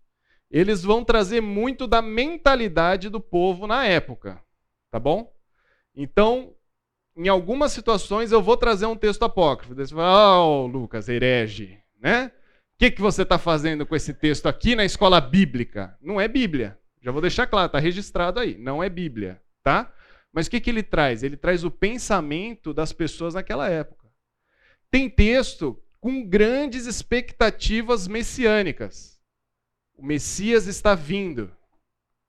[0.51, 4.43] eles vão trazer muito da mentalidade do povo na época,
[4.91, 5.33] tá bom?
[5.95, 6.53] Então,
[7.15, 9.73] em algumas situações eu vou trazer um texto apócrifo.
[9.73, 12.33] Você fala, oh, Lucas, herege, né?
[12.75, 15.97] O que, que você está fazendo com esse texto aqui na escola bíblica?
[16.01, 16.77] Não é Bíblia.
[17.01, 18.57] Já vou deixar claro, está registrado aí.
[18.57, 19.89] Não é Bíblia, tá?
[20.33, 21.23] Mas o que, que ele traz?
[21.23, 24.07] Ele traz o pensamento das pessoas naquela época.
[24.89, 29.19] Tem texto com grandes expectativas messiânicas.
[29.95, 31.51] O Messias está vindo.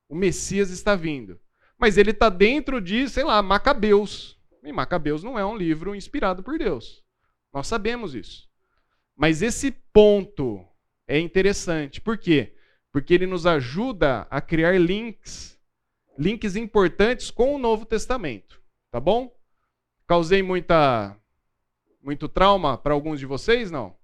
[0.09, 1.39] O Messias está vindo.
[1.79, 4.39] Mas ele está dentro de, sei lá, Macabeus.
[4.65, 7.05] E Macabeus não é um livro inspirado por Deus.
[7.53, 8.49] Nós sabemos isso.
[9.17, 10.67] Mas esse ponto
[11.07, 12.01] é interessante.
[12.01, 12.55] Por quê?
[12.93, 15.58] Porque ele nos ajuda a criar links,
[16.19, 18.61] links importantes com o Novo Testamento.
[18.91, 19.33] Tá bom?
[20.07, 21.17] Causei muita
[22.03, 23.95] muito trauma para alguns de vocês, não?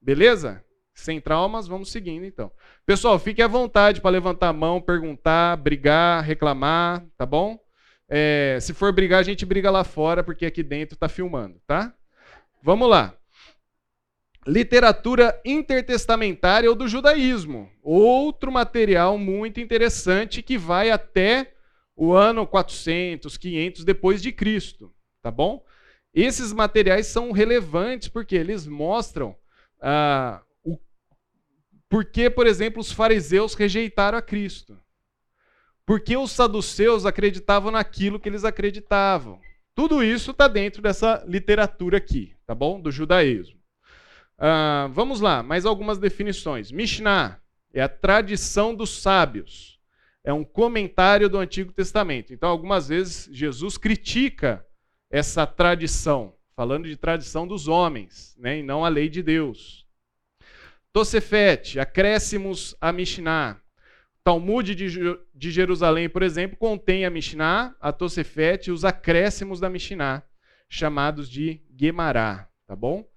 [0.00, 0.64] Beleza?
[0.94, 2.50] Sem traumas, vamos seguindo então.
[2.84, 7.58] Pessoal, fique à vontade para levantar a mão, perguntar, brigar, reclamar, tá bom?
[8.08, 11.94] É, se for brigar, a gente briga lá fora, porque aqui dentro está filmando, tá?
[12.62, 13.16] Vamos lá.
[14.46, 17.70] Literatura intertestamentária ou do judaísmo.
[17.82, 21.54] Outro material muito interessante que vai até
[21.94, 25.64] o ano 400, 500 depois de Cristo, tá bom?
[26.12, 29.36] Esses materiais são relevantes porque eles mostram
[29.80, 30.76] ah, o
[31.88, 34.78] porquê, por exemplo, os fariseus rejeitaram a Cristo.
[35.86, 39.40] Porque os saduceus acreditavam naquilo que eles acreditavam.
[39.74, 42.80] Tudo isso está dentro dessa literatura aqui, tá bom?
[42.80, 43.61] Do judaísmo.
[44.42, 46.72] Uh, vamos lá, mais algumas definições.
[46.72, 47.40] Mishnah
[47.72, 49.78] é a tradição dos sábios.
[50.24, 52.34] É um comentário do Antigo Testamento.
[52.34, 54.66] Então, algumas vezes, Jesus critica
[55.08, 59.86] essa tradição, falando de tradição dos homens, né, e não a lei de Deus.
[60.92, 63.60] Tosefete, acréscimos a Mishnah.
[64.24, 70.24] Talmud de, Jerusalém, por exemplo, contém a Mishnah, a Tosefete e os acréscimos da Mishnah,
[70.68, 73.11] chamados de Gemará, tá bom?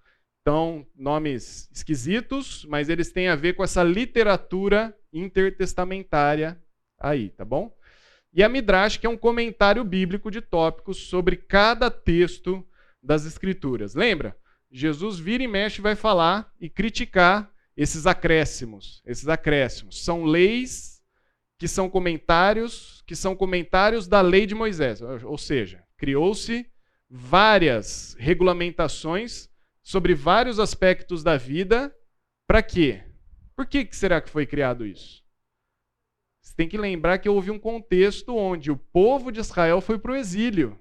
[0.47, 6.62] Então, nomes esquisitos, mas eles têm a ver com essa literatura intertestamentária
[6.99, 7.75] aí, tá bom?
[8.31, 12.63] E a Midrash, que é um comentário bíblico de tópicos sobre cada texto
[13.01, 13.95] das Escrituras.
[13.95, 14.38] Lembra?
[14.69, 19.01] Jesus vira e mexe vai falar e criticar esses acréscimos.
[19.03, 21.01] Esses acréscimos são leis
[21.58, 25.01] que são comentários, que são comentários da lei de Moisés.
[25.01, 26.67] Ou seja, criou-se
[27.10, 29.49] várias regulamentações
[29.86, 31.95] sobre vários aspectos da vida.
[32.48, 33.04] Para quê?
[33.56, 35.24] Por que será que foi criado isso?
[36.41, 40.12] Você tem que lembrar que houve um contexto onde o povo de Israel foi para
[40.12, 40.80] o exílio,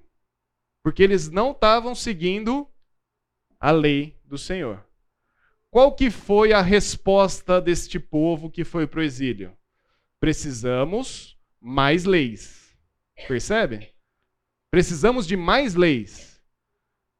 [0.83, 2.67] porque eles não estavam seguindo
[3.59, 4.83] a lei do Senhor.
[5.69, 9.55] Qual que foi a resposta deste povo que foi para o exílio?
[10.19, 12.75] Precisamos mais leis.
[13.27, 13.93] Percebe?
[14.71, 16.41] Precisamos de mais leis.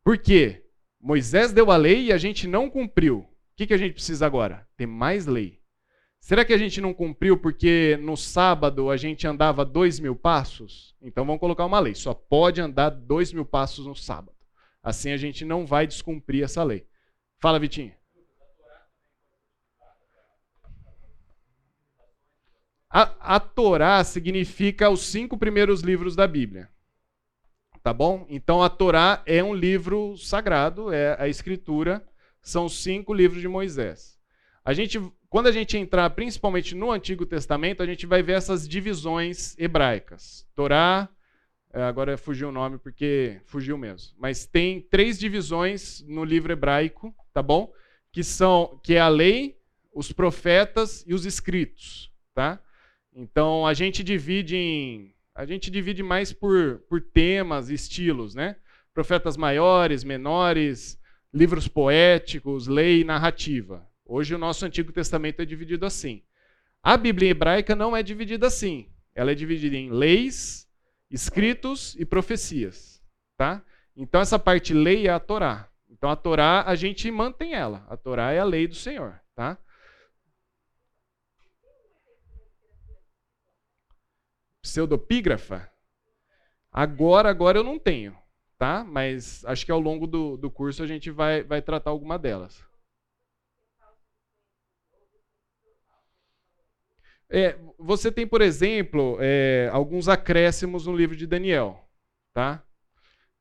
[0.03, 0.64] Por quê?
[1.05, 3.19] Moisés deu a lei e a gente não cumpriu.
[3.19, 4.67] O que, que a gente precisa agora?
[4.75, 5.61] Ter mais lei.
[6.19, 10.95] Será que a gente não cumpriu porque no sábado a gente andava dois mil passos?
[10.99, 14.35] Então vamos colocar uma lei: só pode andar dois mil passos no sábado.
[14.81, 16.87] Assim a gente não vai descumprir essa lei.
[17.37, 17.93] Fala, Vitinho.
[22.89, 26.67] A, a Torá significa os cinco primeiros livros da Bíblia.
[27.85, 28.25] Tá bom?
[28.27, 32.03] Então a Torá é um livro sagrado, é a escritura,
[32.41, 34.17] são cinco livros de Moisés.
[34.65, 38.67] A gente, quando a gente entrar principalmente no Antigo Testamento, a gente vai ver essas
[38.67, 40.47] divisões hebraicas.
[40.55, 41.07] Torá,
[41.71, 47.13] é, agora fugiu o nome porque fugiu mesmo, mas tem três divisões no livro hebraico,
[47.31, 47.71] tá bom?
[48.11, 49.59] Que são que é a lei,
[49.93, 52.59] os profetas e os escritos, tá?
[53.13, 58.55] Então a gente divide em a gente divide mais por, por temas, estilos, né?
[58.93, 60.97] Profetas maiores, menores,
[61.33, 63.85] livros poéticos, lei e narrativa.
[64.05, 66.23] Hoje o nosso Antigo Testamento é dividido assim.
[66.81, 68.89] A Bíblia hebraica não é dividida assim.
[69.13, 70.69] Ela é dividida em leis,
[71.11, 73.03] escritos e profecias,
[73.37, 73.61] tá?
[73.95, 75.69] Então essa parte lei é a Torá.
[75.89, 77.85] Então a Torá a gente mantém ela.
[77.89, 79.57] A Torá é a lei do Senhor, tá?
[84.65, 85.71] Pseudopígrafa?
[86.71, 88.17] Agora, agora eu não tenho,
[88.57, 88.83] tá?
[88.83, 92.63] Mas acho que ao longo do, do curso a gente vai, vai tratar alguma delas.
[97.29, 101.87] É, você tem, por exemplo, é, alguns acréscimos no livro de Daniel,
[102.33, 102.63] tá?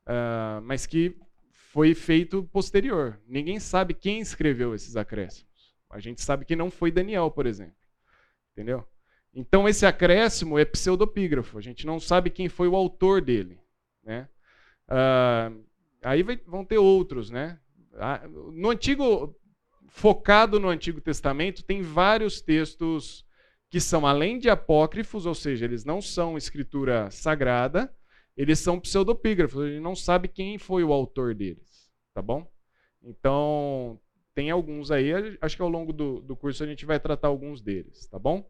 [0.07, 1.17] Uh, mas que
[1.71, 3.19] foi feito posterior.
[3.27, 5.75] Ninguém sabe quem escreveu esses acréscimos.
[5.89, 7.77] A gente sabe que não foi Daniel, por exemplo.
[8.53, 8.87] Entendeu?
[9.35, 11.59] Então esse acréscimo é pseudopígrafo.
[11.59, 13.59] A gente não sabe quem foi o autor dele.
[14.05, 14.29] Né?
[14.89, 15.51] Ah,
[16.03, 17.59] aí vai, vão ter outros, né?
[17.95, 19.35] Ah, no antigo,
[19.89, 23.25] focado no Antigo Testamento, tem vários textos
[23.71, 27.93] que são além de apócrifos, ou seja, eles não são escritura sagrada,
[28.37, 29.63] eles são pseudopígrafos.
[29.63, 32.49] A gente não sabe quem foi o autor deles, tá bom?
[33.03, 34.01] Então
[34.35, 35.13] tem alguns aí.
[35.41, 38.49] Acho que ao longo do, do curso a gente vai tratar alguns deles, tá bom?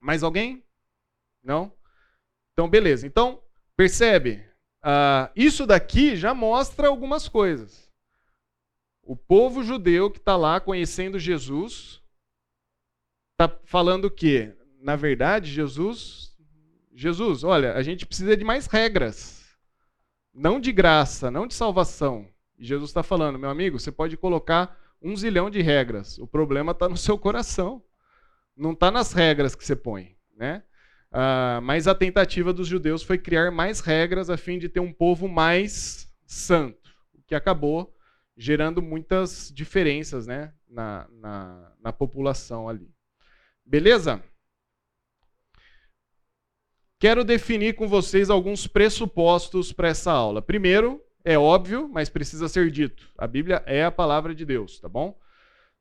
[0.00, 0.64] Mais alguém?
[1.42, 1.72] Não?
[2.52, 3.06] Então, beleza.
[3.06, 3.42] Então,
[3.76, 4.44] percebe?
[4.82, 7.90] Uh, isso daqui já mostra algumas coisas.
[9.02, 12.02] O povo judeu que está lá conhecendo Jesus
[13.32, 16.36] está falando que, na verdade, Jesus,
[16.94, 19.56] Jesus, olha, a gente precisa de mais regras,
[20.32, 22.28] não de graça, não de salvação.
[22.58, 26.18] Jesus está falando, meu amigo, você pode colocar um zilhão de regras.
[26.18, 27.82] O problema está no seu coração,
[28.60, 30.62] não está nas regras que você põe, né?
[31.10, 34.92] Uh, mas a tentativa dos judeus foi criar mais regras a fim de ter um
[34.92, 37.92] povo mais santo, o que acabou
[38.36, 42.90] gerando muitas diferenças né, na, na, na população ali.
[43.66, 44.22] Beleza?
[46.98, 50.40] Quero definir com vocês alguns pressupostos para essa aula.
[50.40, 53.10] Primeiro, é óbvio, mas precisa ser dito.
[53.18, 55.19] A Bíblia é a palavra de Deus, tá bom?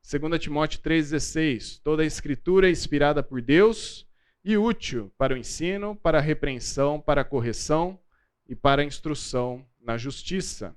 [0.02, 1.82] 2 Timóteo 3,16.
[1.84, 4.08] Toda a escritura é inspirada por Deus
[4.44, 8.00] e útil para o ensino, para a repreensão, para a correção
[8.48, 10.76] e para a instrução na justiça.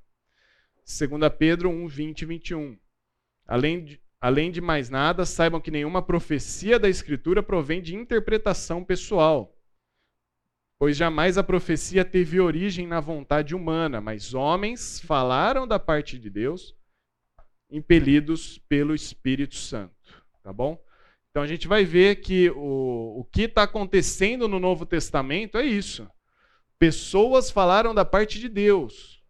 [0.85, 2.79] 2 Pedro 1, 20 e 21.
[3.47, 8.85] Além de, além de mais nada, saibam que nenhuma profecia da Escritura provém de interpretação
[8.85, 9.57] pessoal,
[10.79, 16.29] pois jamais a profecia teve origem na vontade humana, mas homens falaram da parte de
[16.29, 16.77] Deus,
[17.73, 20.23] impelidos pelo Espírito Santo.
[20.43, 20.81] Tá bom?
[21.31, 25.65] Então a gente vai ver que o, o que está acontecendo no Novo Testamento é
[25.65, 26.07] isso.
[26.79, 29.23] Pessoas falaram da parte de Deus.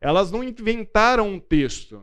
[0.00, 2.02] Elas não inventaram um texto.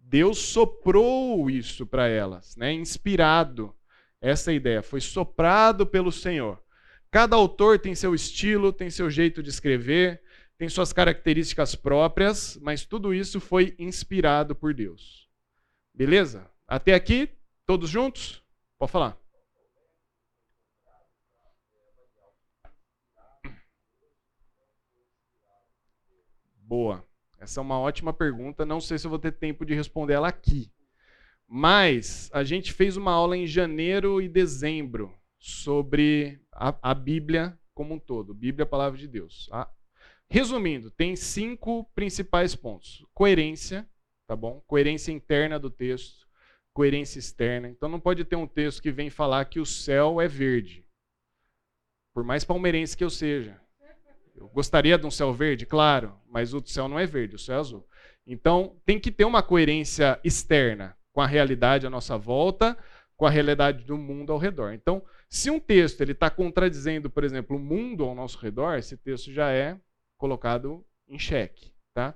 [0.00, 2.72] Deus soprou isso para elas, né?
[2.72, 3.74] inspirado.
[4.20, 6.60] Essa ideia foi soprado pelo Senhor.
[7.10, 10.22] Cada autor tem seu estilo, tem seu jeito de escrever,
[10.58, 15.28] tem suas características próprias, mas tudo isso foi inspirado por Deus.
[15.92, 16.50] Beleza?
[16.66, 17.30] Até aqui,
[17.66, 18.42] todos juntos?
[18.78, 19.18] Pode falar.
[26.56, 27.06] Boa.
[27.38, 28.66] Essa é uma ótima pergunta.
[28.66, 30.72] Não sei se eu vou ter tempo de responder ela aqui.
[31.46, 37.94] Mas a gente fez uma aula em janeiro e dezembro sobre a, a Bíblia como
[37.94, 38.34] um todo.
[38.34, 39.48] Bíblia, a palavra de Deus.
[39.52, 39.70] Ah,
[40.28, 43.88] resumindo, tem cinco principais pontos: coerência,
[44.26, 44.62] tá bom?
[44.66, 46.26] Coerência interna do texto
[46.76, 47.70] coerência externa.
[47.70, 50.84] Então não pode ter um texto que vem falar que o céu é verde.
[52.12, 53.58] Por mais palmeirense que eu seja.
[54.34, 57.56] Eu gostaria de um céu verde, claro, mas o céu não é verde, o céu
[57.56, 57.88] é azul.
[58.26, 62.76] Então tem que ter uma coerência externa com a realidade à nossa volta,
[63.16, 64.74] com a realidade do mundo ao redor.
[64.74, 68.98] Então, se um texto ele está contradizendo, por exemplo, o mundo ao nosso redor, esse
[68.98, 69.80] texto já é
[70.16, 71.72] colocado em xeque.
[71.94, 72.14] Tá?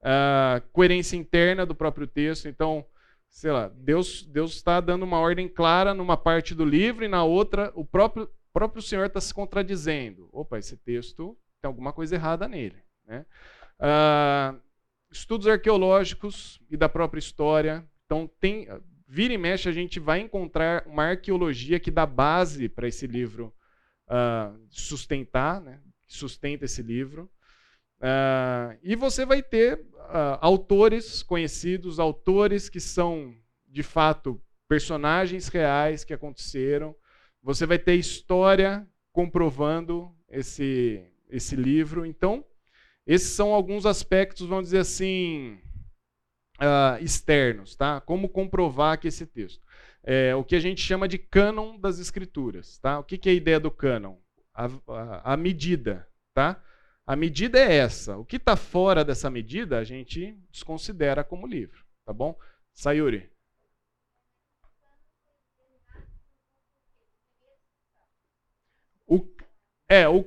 [0.00, 2.48] Uh, coerência interna do próprio texto.
[2.48, 2.84] Então,
[3.28, 7.24] sei lá, Deus Deus está dando uma ordem clara numa parte do livro e na
[7.24, 10.28] outra o próprio próprio Senhor está se contradizendo.
[10.32, 12.76] Opa, esse texto tem alguma coisa errada nele.
[13.06, 13.24] Né?
[13.78, 14.54] Ah,
[15.10, 17.84] estudos arqueológicos e da própria história.
[18.04, 18.68] Então tem
[19.08, 23.54] vira e mexe a gente vai encontrar uma arqueologia que dá base para esse livro
[24.08, 25.80] uh, sustentar, né?
[26.06, 27.30] sustenta esse livro.
[28.02, 33.32] Uh, e você vai ter uh, autores conhecidos, autores que são,
[33.68, 36.96] de fato, personagens reais que aconteceram.
[37.42, 42.04] Você vai ter história comprovando esse, esse livro.
[42.04, 42.44] Então,
[43.06, 45.60] esses são alguns aspectos, vamos dizer assim,
[46.60, 48.00] uh, externos, tá?
[48.00, 49.64] Como comprovar que esse texto.
[50.02, 52.98] É, o que a gente chama de cânon das escrituras, tá?
[52.98, 54.16] O que, que é a ideia do cânon?
[54.52, 56.60] A, a, a medida, tá?
[57.06, 58.16] A medida é essa.
[58.16, 61.84] O que está fora dessa medida, a gente desconsidera como livro.
[62.04, 62.38] Tá bom?
[62.72, 63.30] Sayuri.
[69.06, 69.26] O,
[69.88, 70.20] é, o,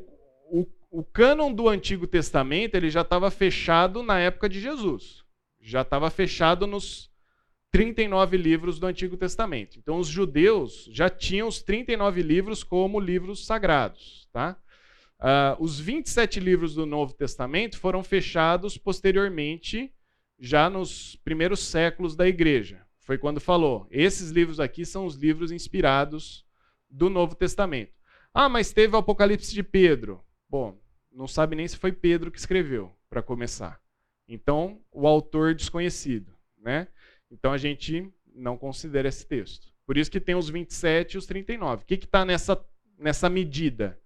[0.52, 5.24] o, o cânon do Antigo Testamento ele já estava fechado na época de Jesus.
[5.62, 7.10] Já estava fechado nos
[7.72, 9.78] 39 livros do Antigo Testamento.
[9.78, 14.30] Então, os judeus já tinham os 39 livros como livros sagrados.
[14.32, 14.58] Tá?
[15.20, 19.93] Uh, os 27 livros do Novo Testamento foram fechados posteriormente,
[20.39, 22.86] já nos primeiros séculos da igreja.
[22.99, 26.45] Foi quando falou: esses livros aqui são os livros inspirados
[26.89, 27.93] do Novo Testamento.
[28.34, 30.22] Ah, mas teve o Apocalipse de Pedro.
[30.49, 30.78] Bom,
[31.11, 33.80] não sabe nem se foi Pedro que escreveu, para começar.
[34.28, 36.88] Então, o autor desconhecido, né?
[37.32, 39.68] Então a gente não considera esse texto.
[39.86, 41.84] Por isso que tem os 27 e os 39.
[41.84, 42.63] O que está nessa,
[42.97, 43.99] nessa medida?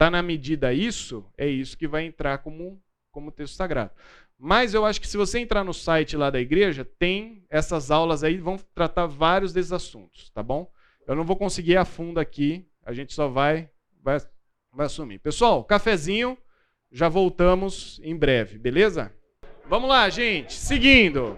[0.00, 1.26] Está na medida isso?
[1.36, 2.82] É isso que vai entrar como,
[3.12, 3.90] como texto sagrado.
[4.38, 8.24] Mas eu acho que se você entrar no site lá da igreja, tem essas aulas
[8.24, 10.72] aí, vão tratar vários desses assuntos, tá bom?
[11.06, 13.68] Eu não vou conseguir ir a fundo aqui, a gente só vai,
[14.02, 14.16] vai,
[14.72, 15.18] vai assumir.
[15.18, 16.38] Pessoal, cafezinho,
[16.90, 19.12] já voltamos em breve, beleza?
[19.68, 20.54] Vamos lá, gente.
[20.54, 21.36] Seguindo.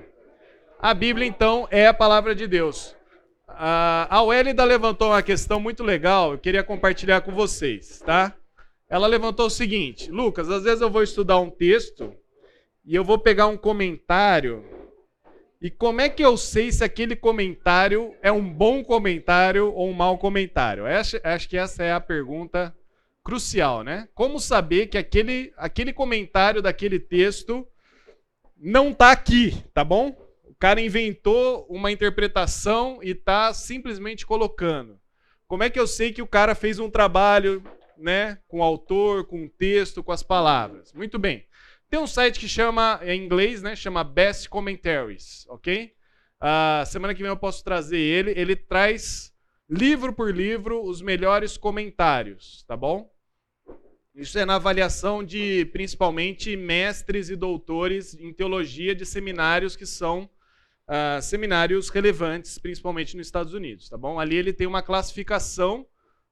[0.78, 2.94] A Bíblia, então, é a palavra de Deus.
[3.48, 8.32] A Wélida levantou uma questão muito legal, eu queria compartilhar com vocês, tá?
[8.92, 12.14] Ela levantou o seguinte: Lucas, às vezes eu vou estudar um texto
[12.84, 14.62] e eu vou pegar um comentário,
[15.60, 19.94] e como é que eu sei se aquele comentário é um bom comentário ou um
[19.94, 20.84] mau comentário?
[20.84, 22.76] Acho, acho que essa é a pergunta
[23.24, 24.08] crucial, né?
[24.14, 27.66] Como saber que aquele, aquele comentário daquele texto
[28.58, 30.14] não está aqui, tá bom?
[30.62, 34.96] cara inventou uma interpretação e está simplesmente colocando.
[35.48, 37.60] Como é que eu sei que o cara fez um trabalho
[38.02, 40.92] né, com o autor, com o texto, com as palavras?
[40.92, 41.46] Muito bem.
[41.88, 45.94] Tem um site que chama, em inglês, né, chama Best Commentaries, ok?
[46.40, 48.32] Uh, semana que vem eu posso trazer ele.
[48.36, 49.32] Ele traz,
[49.68, 53.12] livro por livro, os melhores comentários, tá bom?
[54.14, 60.28] Isso é na avaliação de, principalmente, mestres e doutores em teologia de seminários que são
[60.88, 64.18] uh, seminários relevantes, principalmente nos Estados Unidos, tá bom?
[64.18, 65.86] Ali ele tem uma classificação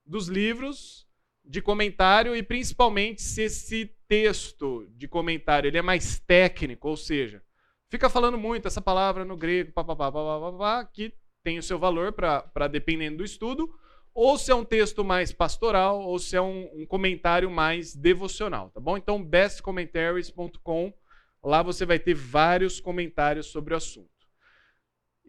[0.05, 1.07] dos livros
[1.51, 7.43] de comentário e principalmente se esse texto de comentário ele é mais técnico, ou seja,
[7.91, 12.69] fica falando muito essa palavra no grego, papapá, papapá, que tem o seu valor para
[12.69, 13.69] dependendo do estudo,
[14.15, 18.71] ou se é um texto mais pastoral, ou se é um, um comentário mais devocional,
[18.71, 18.97] tá bom?
[18.97, 20.95] Então, bestcommentaries.com,
[21.43, 24.09] lá você vai ter vários comentários sobre o assunto.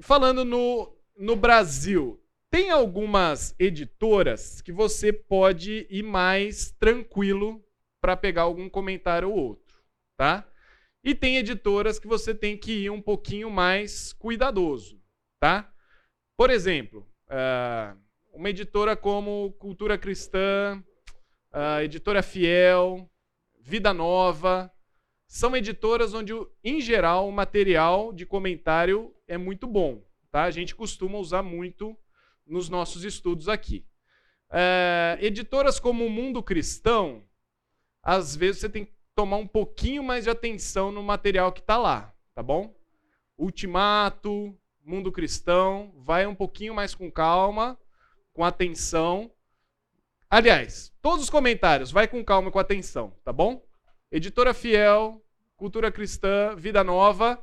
[0.01, 2.20] Falando no, no Brasil,
[2.51, 7.63] tem algumas editoras que você pode ir mais tranquilo
[8.01, 9.81] para pegar algum comentário ou outro,
[10.17, 10.45] tá?
[11.03, 15.01] E tem editoras que você tem que ir um pouquinho mais cuidadoso,
[15.39, 15.73] tá?
[16.37, 17.97] Por exemplo, uh,
[18.33, 20.83] uma editora como Cultura Cristã,
[21.83, 23.09] Editora Fiel,
[23.59, 24.71] Vida Nova,
[25.27, 26.33] são editoras onde,
[26.63, 30.01] em geral, o material de comentário é muito bom.
[30.31, 30.43] Tá?
[30.43, 31.97] A gente costuma usar muito
[32.45, 33.85] nos nossos estudos aqui.
[34.49, 37.23] É, editoras como o Mundo Cristão,
[38.03, 41.77] às vezes você tem que tomar um pouquinho mais de atenção no material que está
[41.77, 42.75] lá, tá bom?
[43.37, 47.77] Ultimato, Mundo Cristão, vai um pouquinho mais com calma,
[48.33, 49.31] com atenção.
[50.29, 53.63] Aliás, todos os comentários, vai com calma e com atenção, tá bom?
[54.11, 55.23] Editora Fiel,
[55.55, 57.41] Cultura Cristã, Vida Nova,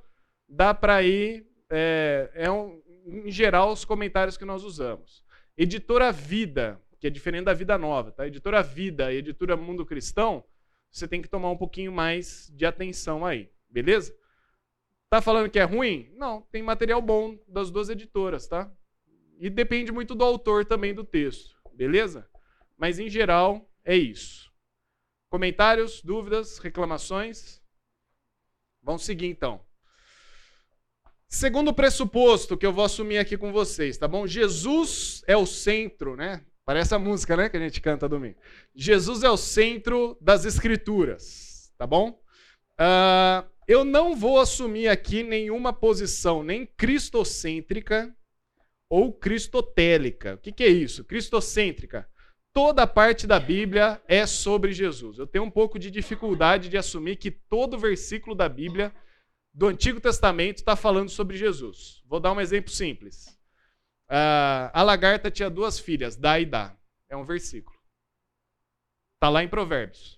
[0.49, 1.47] dá para ir.
[1.71, 5.25] É, é um, em geral, os comentários que nós usamos.
[5.57, 8.27] Editora Vida, que é diferente da Vida Nova, tá?
[8.27, 10.45] Editora Vida e Editora Mundo Cristão,
[10.91, 14.17] você tem que tomar um pouquinho mais de atenção aí, beleza?
[15.11, 16.13] Tá falando que é ruim?
[16.17, 18.71] Não, tem material bom das duas editoras, tá?
[19.39, 22.29] E depende muito do autor também do texto, beleza?
[22.77, 24.53] Mas em geral é isso.
[25.31, 27.63] Comentários, dúvidas, reclamações?
[28.83, 29.68] Vamos seguir então.
[31.29, 34.27] Segundo pressuposto que eu vou assumir aqui com vocês, tá bom?
[34.27, 36.43] Jesus é o centro, né?
[36.65, 38.37] Parece a música, né, que a gente canta domingo.
[38.75, 42.21] Jesus é o centro das Escrituras, tá bom?
[42.81, 48.15] Uh, eu não vou assumir aqui nenhuma posição, nem cristocêntrica
[48.91, 50.35] ou cristotélica.
[50.35, 51.05] O que, que é isso?
[51.05, 52.09] Cristocêntrica
[52.59, 55.17] toda parte da Bíblia é sobre Jesus.
[55.17, 58.93] Eu tenho um pouco de dificuldade de assumir que todo versículo da Bíblia
[59.59, 62.01] do Antigo Testamento está falando sobre Jesus.
[62.07, 63.27] Vou dar um exemplo simples.
[64.09, 66.77] Uh, a lagarta tinha duas filhas, Dá e Dá.
[67.09, 67.77] É um versículo.
[69.17, 70.17] Está lá em Provérbios.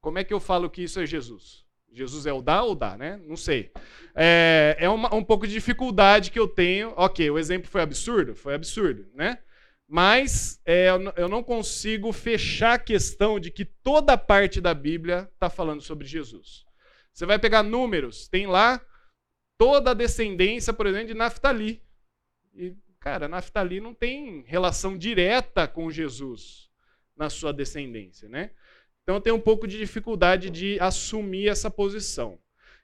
[0.00, 1.64] Como é que eu falo que isso é Jesus?
[1.92, 3.20] Jesus é o dá ou dá, né?
[3.24, 3.70] Não sei.
[4.16, 6.92] É, é uma, um pouco de dificuldade que eu tenho.
[6.96, 8.34] Ok, o exemplo foi absurdo?
[8.34, 9.38] Foi absurdo, né?
[9.86, 15.48] Mas é, eu não consigo fechar a questão de que toda parte da Bíblia está
[15.48, 16.67] falando sobre Jesus.
[17.18, 18.80] Você vai pegar números, tem lá
[19.58, 21.82] toda a descendência, por exemplo, de Naftali.
[22.54, 26.70] E, cara, Naftali não tem relação direta com Jesus
[27.16, 28.52] na sua descendência, né?
[29.02, 32.38] Então tenho um pouco de dificuldade de assumir essa posição.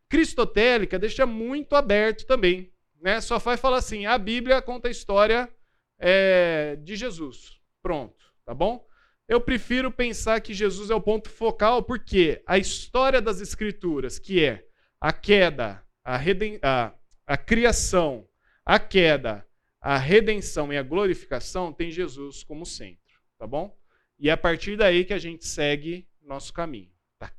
[0.09, 3.21] Cristotélica deixa muito aberto também, né?
[3.21, 5.49] Só vai falar assim: a Bíblia conta a história
[5.97, 7.61] é, de Jesus.
[7.81, 8.85] Pronto, tá bom?
[9.27, 14.45] Eu prefiro pensar que Jesus é o ponto focal, porque a história das Escrituras, que
[14.45, 14.67] é
[15.01, 16.93] a queda, a, reden a,
[17.27, 18.29] a criação,
[18.67, 19.47] a queda,
[19.81, 23.75] a redenção e a glorificação, tem Jesus como centro, tá bom?
[24.19, 26.91] E é a partir daí que a gente segue nosso caminho.
[27.19, 27.33] Tá?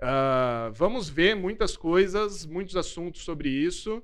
[0.00, 4.02] Uh, vamos ver muitas coisas, muitos assuntos sobre isso,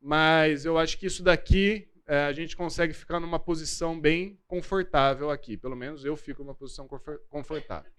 [0.00, 5.30] mas eu acho que isso daqui é, a gente consegue ficar numa posição bem confortável
[5.30, 5.56] aqui.
[5.56, 6.86] Pelo menos eu fico numa posição
[7.28, 7.90] confortável.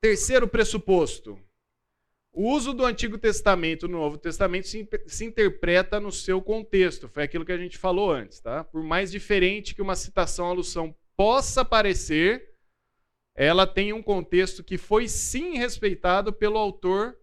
[0.00, 1.38] Terceiro pressuposto.
[2.32, 7.08] O uso do Antigo Testamento no Novo Testamento se, se, interpreta no seu contexto.
[7.08, 8.62] Foi aquilo que a gente falou antes, tá?
[8.62, 12.54] Por mais diferente que uma citação alução possa parecer,
[13.34, 17.16] ela tem um contexto que foi sim respeitado pelo autor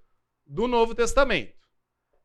[0.45, 1.53] do Novo Testamento.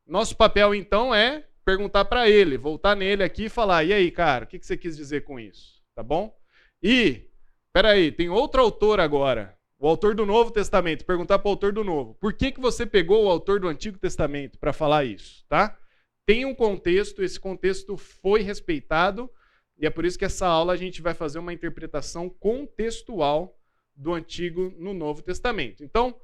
[0.06, 4.44] Nosso papel então é perguntar para ele, voltar nele aqui e falar: e aí, cara,
[4.44, 5.80] o que, você quis dizer com isso?
[5.94, 6.36] Tá bom?
[6.82, 7.26] E,
[7.72, 11.84] peraí, tem outro autor agora, o autor do Novo Testamento, perguntar para o autor do
[11.84, 15.44] Novo: por que, que você pegou o autor do Antigo Testamento para falar isso?
[15.48, 15.78] Tá?
[16.26, 19.30] Tem um contexto, esse contexto foi respeitado,
[19.78, 23.56] e é por isso que essa aula a gente vai fazer uma interpretação contextual
[23.94, 25.84] do Antigo no Novo Testamento.
[25.84, 26.16] Então,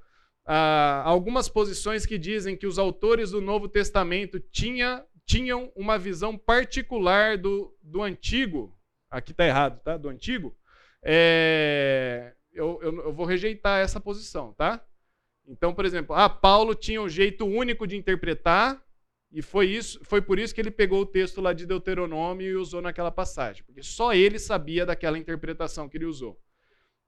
[0.44, 6.38] ah, algumas posições que dizem que os autores do Novo Testamento tinha, tinham uma visão
[6.38, 8.78] particular do, do antigo,
[9.10, 9.96] aqui está errado, tá?
[9.96, 10.56] Do antigo,
[11.02, 14.80] é, eu, eu, eu, vou rejeitar essa posição, tá?
[15.46, 18.82] Então, por exemplo, ah, Paulo tinha um jeito único de interpretar,
[19.32, 22.54] e foi, isso, foi por isso que ele pegou o texto lá de Deuteronômio e
[22.54, 26.40] usou naquela passagem, porque só ele sabia daquela interpretação que ele usou.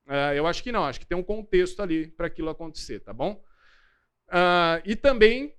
[0.06, 3.12] Uh, eu acho que não, acho que tem um contexto ali para aquilo acontecer, tá
[3.12, 3.42] bom?
[4.28, 5.54] Uh, e também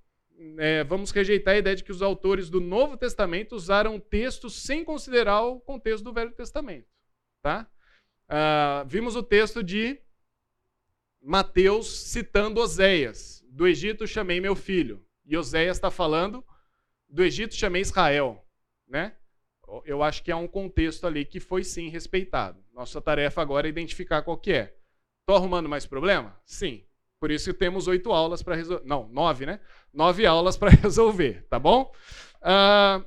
[0.58, 4.48] é, vamos rejeitar a ideia de que os autores do Novo Testamento usaram o texto
[4.48, 6.88] sem considerar o contexto do Velho Testamento.
[7.42, 7.68] Tá?
[8.26, 10.00] Uh, vimos o texto de
[11.20, 13.44] Mateus citando Oséias.
[13.48, 15.04] Do Egito chamei meu filho.
[15.26, 16.44] E Oséias está falando
[17.08, 18.42] do Egito chamei Israel.
[18.88, 19.14] Né?
[19.84, 22.64] Eu acho que é um contexto ali que foi sim respeitado.
[22.72, 24.76] Nossa tarefa agora é identificar qual que é.
[25.20, 26.40] Estou arrumando mais problema?
[26.46, 26.84] Sim.
[27.20, 28.84] Por isso temos oito aulas para resolver.
[28.86, 29.60] Não, nove, né?
[29.92, 31.92] Nove aulas para resolver, tá bom?
[32.40, 33.04] Uh,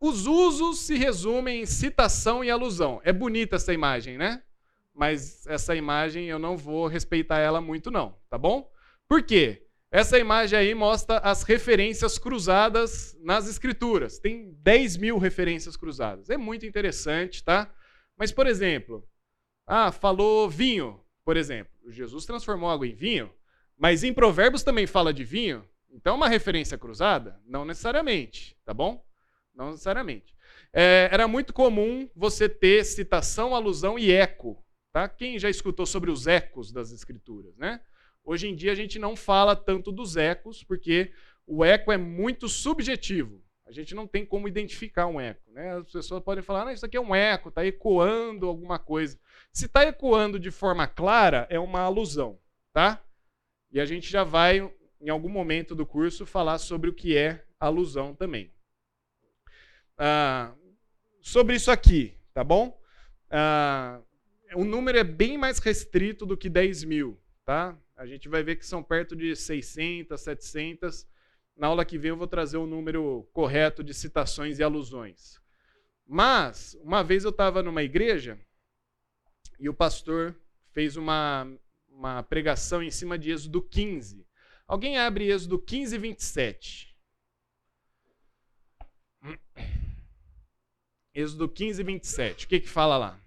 [0.00, 2.98] os usos se resumem em citação e alusão.
[3.04, 4.42] É bonita essa imagem, né?
[4.94, 8.72] Mas essa imagem eu não vou respeitar ela muito, não, tá bom?
[9.06, 9.66] Por quê?
[9.92, 14.18] Essa imagem aí mostra as referências cruzadas nas escrituras.
[14.18, 16.30] Tem 10 mil referências cruzadas.
[16.30, 17.70] É muito interessante, tá?
[18.16, 19.06] Mas, por exemplo,
[19.66, 23.32] ah, falou vinho por exemplo, Jesus transformou água em vinho,
[23.76, 25.64] mas em Provérbios também fala de vinho.
[25.90, 27.40] Então, uma referência cruzada?
[27.46, 29.04] Não necessariamente, tá bom?
[29.54, 30.34] Não necessariamente.
[30.72, 34.62] É, era muito comum você ter citação, alusão e eco.
[34.92, 35.08] Tá?
[35.08, 37.56] Quem já escutou sobre os ecos das escrituras?
[37.56, 37.80] Né?
[38.24, 41.12] Hoje em dia a gente não fala tanto dos ecos, porque
[41.46, 43.42] o eco é muito subjetivo.
[43.66, 45.50] A gente não tem como identificar um eco.
[45.52, 45.76] Né?
[45.76, 49.18] As pessoas podem falar, ah, isso aqui é um eco, está ecoando alguma coisa.
[49.52, 52.38] Se está ecoando de forma clara, é uma alusão.
[52.72, 53.02] Tá?
[53.70, 54.58] E a gente já vai,
[55.00, 58.50] em algum momento do curso, falar sobre o que é alusão também.
[59.98, 60.52] Ah,
[61.20, 62.80] sobre isso aqui, tá bom?
[63.28, 64.00] Ah,
[64.54, 67.20] o número é bem mais restrito do que 10 mil.
[67.44, 67.76] Tá?
[67.96, 71.06] A gente vai ver que são perto de 600, 700
[71.56, 75.38] na aula que vem eu vou trazer o número correto de citações e alusões.
[76.06, 78.40] Mas, uma vez eu estava numa igreja
[79.60, 80.34] e o pastor
[80.72, 81.46] fez uma,
[81.86, 84.26] uma pregação em cima de Êxodo 15.
[84.66, 86.98] Alguém abre Êxodo 15, 27.
[91.14, 92.46] Êxodo 15, 27.
[92.46, 93.20] O que, que fala lá?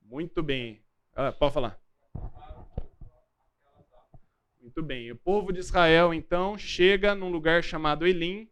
[0.00, 0.84] Muito bem.
[1.14, 1.81] Ah, pode falar.
[4.74, 5.12] Muito bem.
[5.12, 8.48] O povo de Israel, então, chega num lugar chamado Elim,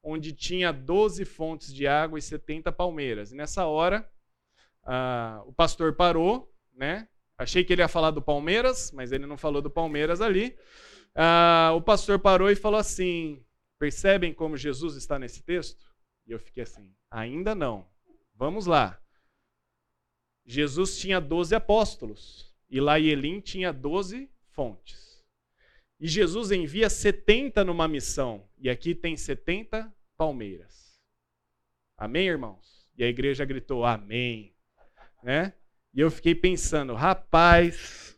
[0.00, 3.32] onde tinha 12 fontes de água e 70 palmeiras.
[3.32, 4.08] E nessa hora,
[4.84, 7.08] ah, o pastor parou, né?
[7.36, 10.56] Achei que ele ia falar do Palmeiras, mas ele não falou do Palmeiras ali.
[11.12, 13.44] Ah, o pastor parou e falou assim:
[13.76, 15.84] Percebem como Jesus está nesse texto?
[16.24, 17.84] E eu fiquei assim: Ainda não.
[18.32, 19.00] Vamos lá.
[20.46, 25.03] Jesus tinha 12 apóstolos e lá Elim tinha 12 fontes.
[26.04, 31.00] E Jesus envia 70 numa missão e aqui tem 70 palmeiras.
[31.96, 32.86] Amém, irmãos?
[32.94, 34.54] E a igreja gritou amém,
[35.22, 35.54] né?
[35.94, 38.14] E eu fiquei pensando, rapaz,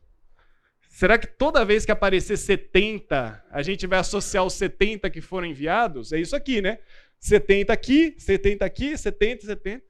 [0.89, 5.47] Será que toda vez que aparecer 70, a gente vai associar os 70 que foram
[5.47, 6.13] enviados?
[6.13, 6.81] É isso aqui, né?
[7.21, 9.85] 70 aqui, 70 aqui, 70, 70.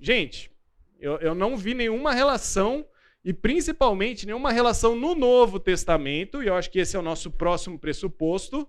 [0.00, 0.50] Gente,
[0.98, 2.84] eu, eu não vi nenhuma relação,
[3.24, 7.30] e principalmente nenhuma relação no Novo Testamento, e eu acho que esse é o nosso
[7.30, 8.68] próximo pressuposto.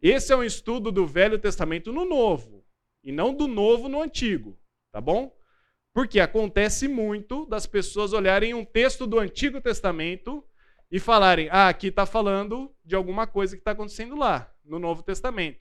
[0.00, 2.64] Esse é um estudo do Velho Testamento no Novo,
[3.02, 4.58] e não do Novo no Antigo,
[4.92, 5.34] tá bom?
[5.92, 10.44] Porque acontece muito das pessoas olharem um texto do Antigo Testamento
[10.90, 15.02] e falarem: ah, aqui está falando de alguma coisa que está acontecendo lá, no Novo
[15.02, 15.60] Testamento.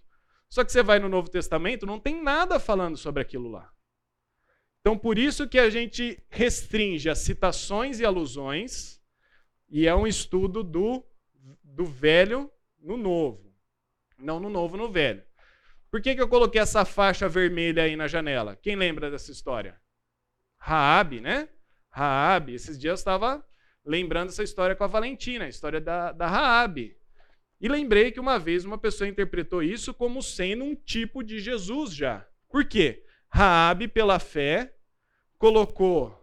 [0.50, 3.72] Só que você vai no Novo Testamento, não tem nada falando sobre aquilo lá.
[4.88, 9.02] Então, por isso que a gente restringe as citações e alusões,
[9.68, 11.06] e é um estudo do,
[11.62, 13.54] do velho no novo.
[14.18, 15.22] Não no novo no velho.
[15.92, 18.56] Por que, que eu coloquei essa faixa vermelha aí na janela?
[18.56, 19.78] Quem lembra dessa história?
[20.58, 21.50] Raabe, né?
[21.90, 22.54] Raabe.
[22.54, 23.46] Esses dias eu estava
[23.84, 26.96] lembrando essa história com a Valentina, a história da, da Raabe.
[27.60, 31.94] E lembrei que uma vez uma pessoa interpretou isso como sendo um tipo de Jesus
[31.94, 32.26] já.
[32.50, 33.04] Por quê?
[33.28, 34.77] Raabe, pela fé,
[35.38, 36.14] colocou,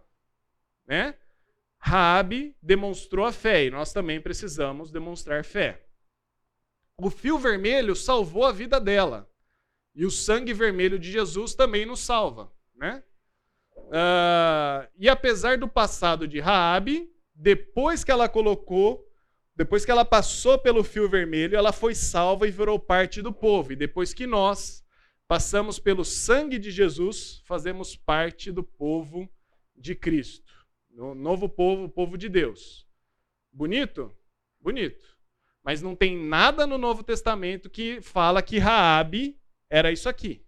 [0.86, 1.14] né?
[1.78, 5.82] Raabe demonstrou a fé e nós também precisamos demonstrar fé.
[6.96, 9.28] O fio vermelho salvou a vida dela
[9.94, 13.02] e o sangue vermelho de Jesus também nos salva, né?
[13.76, 19.06] Uh, e apesar do passado de Raabe, depois que ela colocou,
[19.56, 23.72] depois que ela passou pelo fio vermelho, ela foi salva e virou parte do povo.
[23.72, 24.83] E depois que nós
[25.26, 29.28] passamos pelo sangue de Jesus, fazemos parte do povo
[29.76, 30.52] de Cristo.
[30.90, 32.86] No novo povo, o povo de Deus.
[33.52, 34.14] Bonito?
[34.60, 35.16] Bonito.
[35.62, 40.44] Mas não tem nada no Novo Testamento que fala que Raabe era isso aqui.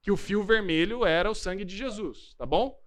[0.00, 2.78] Que o fio vermelho era o sangue de Jesus, tá bom?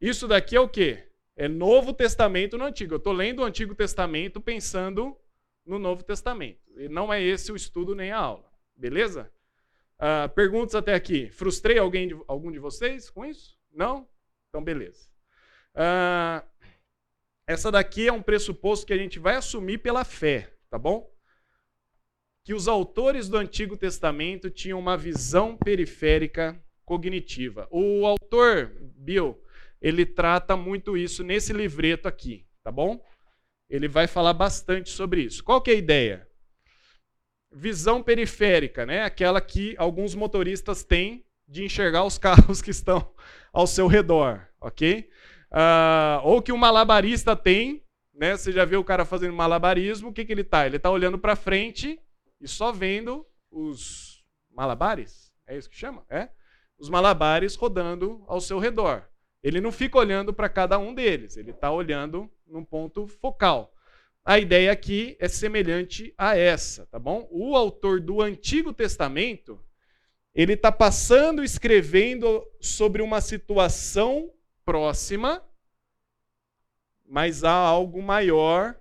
[0.00, 1.08] Isso daqui é o quê?
[1.34, 2.94] É Novo Testamento no Antigo.
[2.94, 5.16] Eu estou lendo o Antigo Testamento pensando
[5.64, 6.60] no Novo Testamento.
[6.76, 8.50] E não é esse o estudo nem a aula.
[8.76, 9.32] Beleza?
[10.00, 11.28] Uh, perguntas até aqui.
[11.30, 13.58] Frustrei alguém de, algum de vocês com isso?
[13.72, 14.08] Não?
[14.48, 15.08] Então, beleza.
[15.74, 16.46] Uh,
[17.46, 21.10] essa daqui é um pressuposto que a gente vai assumir pela fé, tá bom?
[22.44, 27.66] Que os autores do Antigo Testamento tinham uma visão periférica cognitiva.
[27.70, 29.42] O autor, Bill,
[29.80, 33.02] ele trata muito isso nesse livreto aqui, tá bom?
[33.68, 35.42] Ele vai falar bastante sobre isso.
[35.42, 36.27] Qual que é a ideia?
[37.50, 39.04] Visão periférica, né?
[39.04, 43.10] Aquela que alguns motoristas têm de enxergar os carros que estão
[43.52, 45.08] ao seu redor, ok?
[45.50, 47.82] Uh, ou que um malabarista tem,
[48.14, 48.36] né?
[48.36, 50.66] Você já viu o cara fazendo malabarismo, o que, que ele tá?
[50.66, 51.98] Ele tá olhando para frente
[52.40, 56.04] e só vendo os malabares, é isso que chama?
[56.10, 56.28] É?
[56.78, 59.08] Os malabares rodando ao seu redor.
[59.42, 63.72] Ele não fica olhando para cada um deles, ele está olhando num ponto focal.
[64.28, 67.26] A ideia aqui é semelhante a essa, tá bom?
[67.30, 69.58] O autor do Antigo Testamento,
[70.34, 74.30] ele está passando, escrevendo sobre uma situação
[74.66, 75.42] próxima,
[77.06, 78.78] mas há algo maior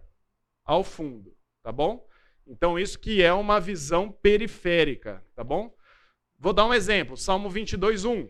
[0.65, 1.33] ao fundo,
[1.63, 2.05] tá bom?
[2.45, 5.73] Então isso que é uma visão periférica, tá bom?
[6.37, 8.29] Vou dar um exemplo, Salmo 22, 1.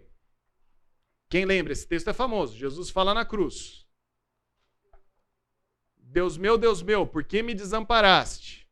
[1.31, 1.73] Quem lembra?
[1.73, 2.55] Esse texto é famoso.
[2.55, 3.86] Jesus fala na cruz:
[6.17, 8.67] Deus meu, Deus meu, por que me desamparaste?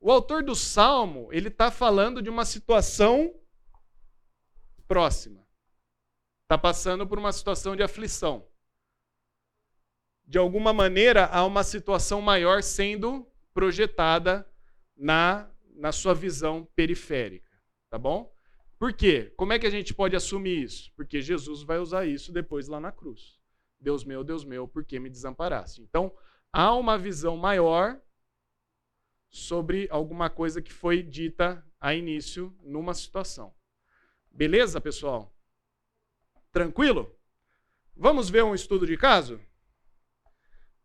[0.00, 3.32] O autor do salmo, ele está falando de uma situação
[4.88, 5.46] próxima.
[6.42, 8.48] Está passando por uma situação de aflição.
[10.26, 13.24] De alguma maneira, há uma situação maior sendo
[13.54, 14.44] projetada
[14.96, 17.56] na, na sua visão periférica.
[17.88, 18.34] Tá bom?
[18.76, 19.32] Por quê?
[19.36, 20.90] Como é que a gente pode assumir isso?
[20.96, 23.38] Porque Jesus vai usar isso depois lá na cruz.
[23.78, 25.80] Deus meu, Deus meu, por que me desamparaste?
[25.80, 26.12] Então,
[26.52, 28.00] há uma visão maior
[29.30, 33.54] sobre alguma coisa que foi dita a início numa situação.
[34.30, 35.34] Beleza, pessoal?
[36.52, 37.18] Tranquilo?
[37.96, 39.40] Vamos ver um estudo de caso?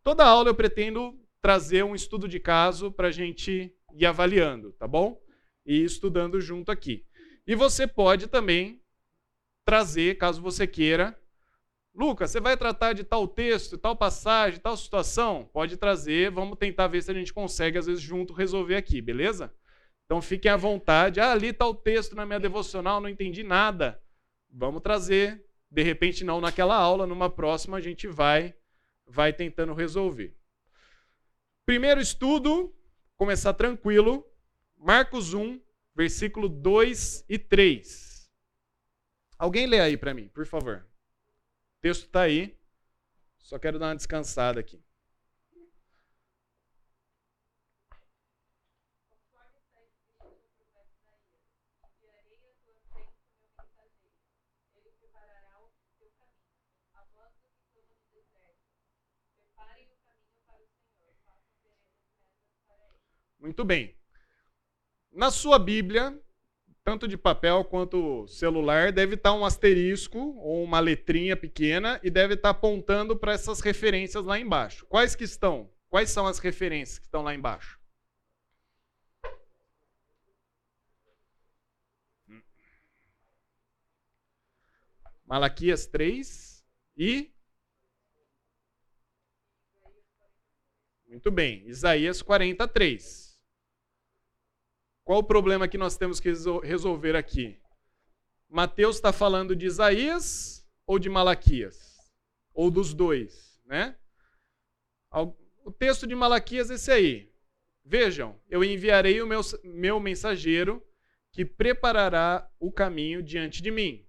[0.02, 4.88] Toda aula eu pretendo trazer um estudo de caso para a gente ir avaliando, tá
[4.88, 5.22] bom?
[5.66, 7.06] E estudando junto aqui.
[7.46, 8.82] E você pode também
[9.66, 11.20] trazer, caso você queira,
[11.98, 15.50] Lucas, você vai tratar de tal texto, tal passagem, tal situação?
[15.52, 19.52] Pode trazer, vamos tentar ver se a gente consegue, às vezes, junto resolver aqui, beleza?
[20.06, 21.20] Então fiquem à vontade.
[21.20, 24.00] Ah, ali está o texto na minha devocional, não entendi nada.
[24.48, 25.44] Vamos trazer.
[25.72, 28.54] De repente, não naquela aula, numa próxima a gente vai,
[29.08, 30.38] vai tentando resolver.
[31.66, 32.76] Primeiro estudo,
[33.16, 34.24] começar tranquilo.
[34.78, 35.60] Marcos 1,
[35.96, 38.30] versículo 2 e 3.
[39.40, 40.87] Alguém lê aí para mim, por favor.
[41.78, 42.58] O texto está aí.
[43.38, 44.82] Só quero dar uma descansada aqui.
[63.40, 63.96] Muito bem.
[65.12, 66.22] Na sua Bíblia,
[66.88, 72.36] tanto de papel quanto celular, deve estar um asterisco ou uma letrinha pequena e deve
[72.36, 74.86] estar apontando para essas referências lá embaixo.
[74.86, 75.70] Quais que estão?
[75.90, 77.78] Quais são as referências que estão lá embaixo?
[85.26, 86.64] Malaquias 3
[86.96, 87.30] e.
[91.06, 93.27] Muito bem, Isaías 43.
[95.08, 96.30] Qual o problema que nós temos que
[96.66, 97.58] resolver aqui?
[98.50, 101.98] Mateus está falando de Isaías ou de Malaquias?
[102.54, 103.96] Ou dos dois, né?
[105.64, 107.32] O texto de Malaquias é esse aí.
[107.86, 110.86] Vejam, eu enviarei o meu, meu mensageiro
[111.32, 114.06] que preparará o caminho diante de mim.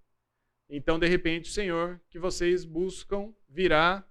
[0.68, 4.04] Então, de repente, o Senhor que vocês buscam virá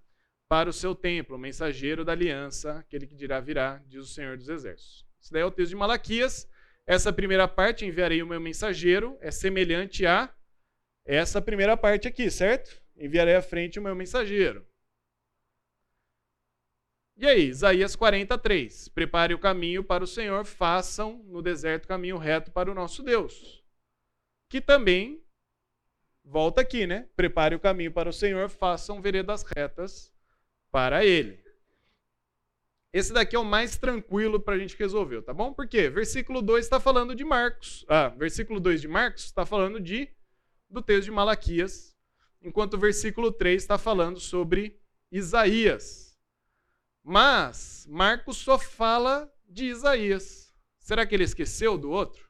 [0.47, 4.37] para o seu templo, o mensageiro da aliança, aquele que dirá virá, diz o Senhor
[4.37, 5.05] dos Exércitos.
[5.19, 6.47] Isso daí é o texto de Malaquias.
[6.87, 10.33] Essa primeira parte, enviarei o meu mensageiro, é semelhante a
[11.03, 12.81] essa primeira parte aqui, certo?
[12.95, 14.65] Enviarei à frente o meu mensageiro.
[17.17, 18.87] E aí, Isaías 43.
[18.89, 23.61] Prepare o caminho para o Senhor, façam no deserto caminho reto para o nosso Deus.
[24.47, 25.21] Que também,
[26.23, 27.09] volta aqui, né?
[27.17, 30.13] Prepare o caminho para o Senhor, façam veredas retas
[30.71, 31.46] para ele.
[32.97, 35.53] Esse daqui é o mais tranquilo para a gente resolver, tá bom?
[35.53, 35.87] Por quê?
[35.87, 37.85] Versículo 2 está falando de Marcos.
[37.87, 40.09] Ah, versículo 2 de Marcos está falando de
[40.67, 41.95] do texto de Malaquias,
[42.41, 44.81] enquanto o versículo 3 está falando sobre
[45.11, 46.17] Isaías.
[47.03, 50.51] Mas Marcos só fala de Isaías.
[50.79, 52.27] Será que ele esqueceu do outro?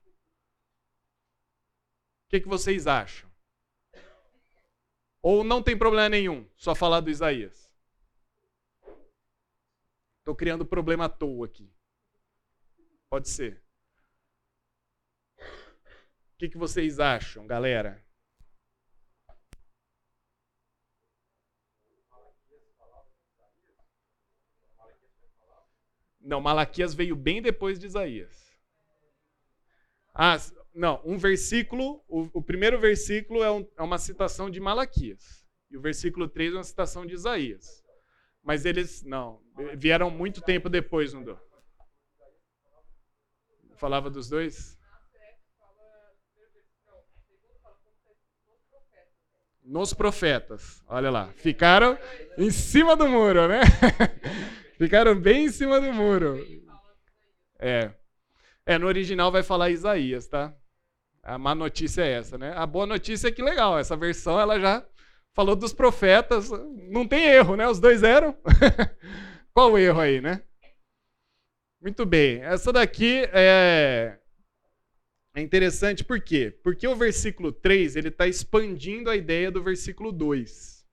[2.26, 3.30] O que, que vocês acham?
[5.22, 7.66] Ou não tem problema nenhum só falar do Isaías?
[10.28, 11.73] Estou criando problema à toa aqui.
[13.09, 13.63] Pode ser.
[15.38, 18.05] O que, que vocês acham, galera?
[26.19, 28.53] Não, Malaquias veio bem depois de Isaías.
[30.13, 30.36] Ah,
[30.73, 35.47] não, um versículo, o, o primeiro versículo é, um, é, uma citação de Malaquias.
[35.71, 37.86] E o versículo 3 é uma citação de Isaías.
[38.43, 39.41] Mas eles, não,
[39.75, 41.39] vieram muito tempo depois, não deu.
[43.75, 44.77] Falava dos dois?
[49.63, 51.27] Nos profetas, olha lá.
[51.33, 51.97] Ficaram
[52.38, 53.59] em cima do muro, né?
[54.77, 56.39] Ficaram bem em cima do muro.
[57.59, 57.91] É.
[58.65, 60.55] É, no original vai falar Isaías, tá?
[61.21, 62.53] A má notícia é essa, né?
[62.55, 64.85] A boa notícia é que legal, essa versão ela já
[65.38, 66.49] falou dos profetas,
[66.89, 67.67] não tem erro, né?
[67.67, 68.35] Os dois eram.
[69.53, 70.41] Qual o erro aí, né?
[71.79, 72.41] Muito bem.
[72.41, 74.17] Essa daqui é,
[75.35, 76.57] é interessante por quê?
[76.63, 80.83] Porque o versículo 3 ele está expandindo a ideia do versículo 2.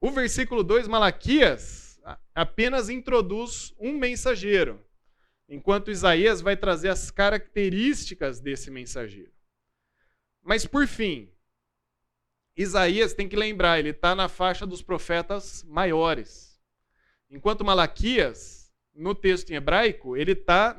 [0.00, 2.00] O versículo 2, Malaquias,
[2.32, 4.80] apenas introduz um mensageiro,
[5.48, 9.32] enquanto Isaías vai trazer as características desse mensageiro.
[10.44, 11.28] Mas por fim,
[12.56, 16.60] Isaías tem que lembrar, ele está na faixa dos profetas maiores.
[17.30, 20.76] Enquanto Malaquias, no texto em hebraico, ele está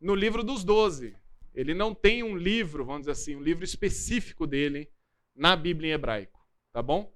[0.00, 1.16] no livro dos doze.
[1.54, 4.88] Ele não tem um livro, vamos dizer assim, um livro específico dele
[5.34, 6.40] na Bíblia em hebraico,
[6.72, 7.12] tá bom?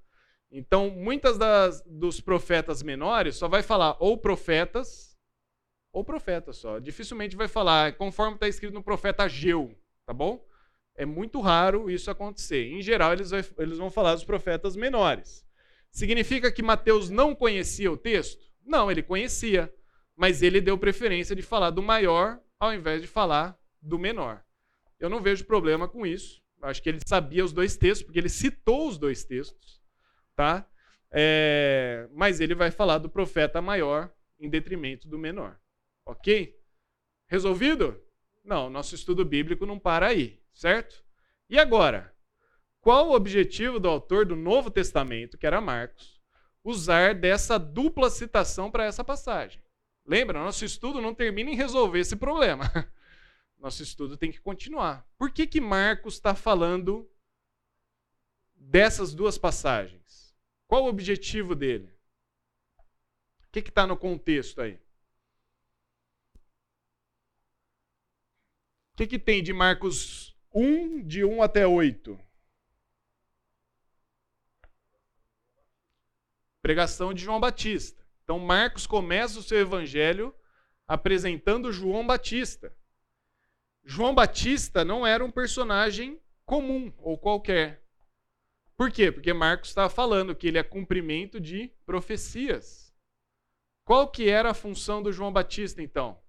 [0.51, 5.17] Então, muitas das, dos profetas menores só vai falar ou profetas
[5.93, 6.79] ou profetas só.
[6.79, 9.75] Dificilmente vai falar conforme está escrito no profeta Ageu,
[10.05, 10.46] tá bom?
[10.97, 12.73] É muito raro isso acontecer.
[12.73, 15.47] Em geral, eles, eles vão falar dos profetas menores.
[15.91, 18.51] Significa que Mateus não conhecia o texto?
[18.65, 19.73] Não, ele conhecia.
[20.17, 24.43] Mas ele deu preferência de falar do maior ao invés de falar do menor.
[24.99, 26.43] Eu não vejo problema com isso.
[26.63, 29.83] Acho que ele sabia os dois textos, porque ele citou os dois textos.
[30.35, 30.67] Tá?
[31.13, 35.61] É, mas ele vai falar do profeta maior em detrimento do menor.
[36.07, 36.59] Ok?
[37.27, 38.03] Resolvido?
[38.43, 41.05] Não, nosso estudo bíblico não para aí certo?
[41.49, 42.13] E agora,
[42.81, 46.21] qual o objetivo do autor do Novo Testamento, que era Marcos,
[46.65, 49.63] usar dessa dupla citação para essa passagem?
[50.05, 52.65] Lembra, nosso estudo não termina em resolver esse problema.
[53.59, 55.09] Nosso estudo tem que continuar.
[55.17, 57.11] Por que, que Marcos está falando
[58.55, 60.37] dessas duas passagens?
[60.69, 61.91] Qual o objetivo dele?
[62.79, 64.75] O que está no contexto aí?
[68.93, 72.19] O que, que tem de Marcos 1, de 1 até 8.
[76.67, 78.05] pregação de João Batista.
[78.25, 80.35] Então, Marcos começa o seu evangelho
[80.89, 82.75] apresentando João Batista.
[83.85, 87.85] João Batista não era um personagem comum ou qualquer.
[88.77, 89.13] Por quê?
[89.13, 92.93] Porque Marcos estava falando que ele é cumprimento de profecias.
[93.85, 96.21] Qual que era a função do João Batista, então?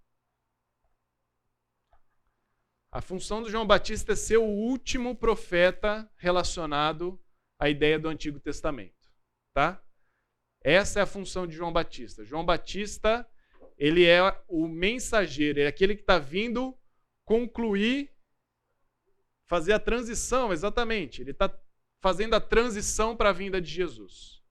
[2.97, 7.21] A função do João Batista é ser o último profeta relacionado
[7.59, 9.13] à ideia do Antigo Testamento,
[9.53, 9.79] tá?
[10.63, 12.25] Essa é a função de João Batista.
[12.25, 13.23] João Batista,
[13.77, 16.75] ele é o mensageiro, é aquele que está vindo
[17.23, 18.09] concluir,
[19.45, 21.21] fazer a transição, exatamente.
[21.21, 21.55] Ele está
[22.01, 24.41] fazendo a transição para a vinda de Jesus.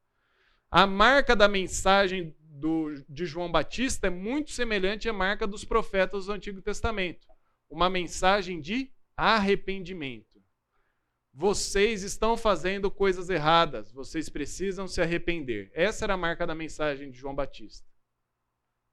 [0.71, 6.27] A marca da mensagem do, de João Batista é muito semelhante à marca dos profetas
[6.27, 7.27] do Antigo Testamento
[7.69, 10.43] uma mensagem de arrependimento.
[11.33, 15.71] Vocês estão fazendo coisas erradas, vocês precisam se arrepender.
[15.75, 17.87] Essa era a marca da mensagem de João Batista.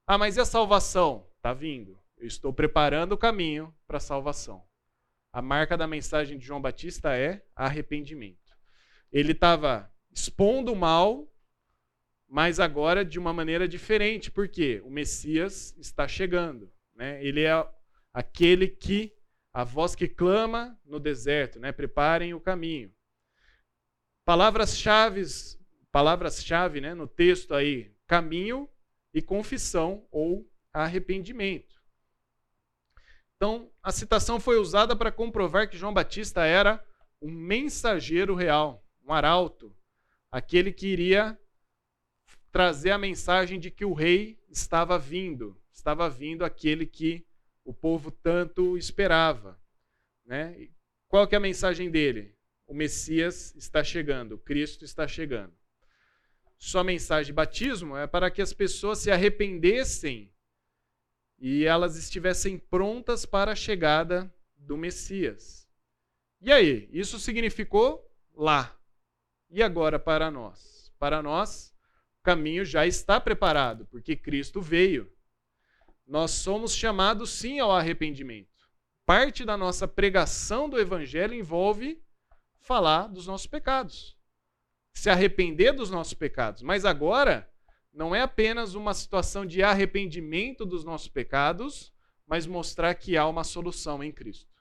[0.06, 1.26] Ah, mas e a salvação?
[1.36, 1.98] Está vindo.
[2.18, 4.62] Eu estou preparando o caminho para a salvação.
[5.32, 8.54] A marca da mensagem de João Batista é arrependimento.
[9.10, 11.26] Ele estava expondo o mal,
[12.28, 16.70] mas agora de uma maneira diferente, porque o Messias está chegando.
[16.94, 17.24] Né?
[17.24, 17.66] Ele é
[18.14, 19.12] aquele que,
[19.52, 21.72] a voz que clama no deserto, né?
[21.72, 22.94] Preparem o caminho.
[24.24, 25.22] Palavras-chave,
[25.90, 28.68] palavras-chave, né, no texto aí, caminho
[29.12, 31.74] e confissão ou arrependimento.
[33.36, 36.82] Então, a citação foi usada para comprovar que João Batista era
[37.20, 39.76] um mensageiro real, um arauto,
[40.30, 41.38] aquele que iria
[42.50, 47.26] trazer a mensagem de que o rei estava vindo, estava vindo aquele que
[47.64, 49.58] o povo tanto esperava.
[50.24, 50.68] Né?
[51.08, 52.36] Qual que é a mensagem dele?
[52.66, 55.52] O Messias está chegando, Cristo está chegando.
[56.56, 60.32] Sua mensagem de batismo é para que as pessoas se arrependessem
[61.38, 65.68] e elas estivessem prontas para a chegada do Messias.
[66.40, 68.78] E aí, isso significou lá.
[69.50, 70.92] E agora para nós?
[70.98, 71.74] Para nós,
[72.20, 75.13] o caminho já está preparado, porque Cristo veio
[76.06, 78.48] nós somos chamados sim ao arrependimento.
[79.06, 82.02] Parte da nossa pregação do evangelho envolve
[82.58, 84.16] falar dos nossos pecados,
[84.94, 86.62] se arrepender dos nossos pecados.
[86.62, 87.50] Mas agora
[87.92, 91.92] não é apenas uma situação de arrependimento dos nossos pecados,
[92.26, 94.52] mas mostrar que há uma solução em Cristo.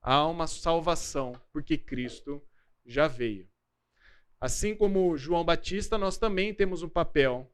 [0.00, 2.40] Há uma salvação, porque Cristo
[2.84, 3.48] já veio.
[4.40, 7.50] Assim como João Batista, nós também temos um papel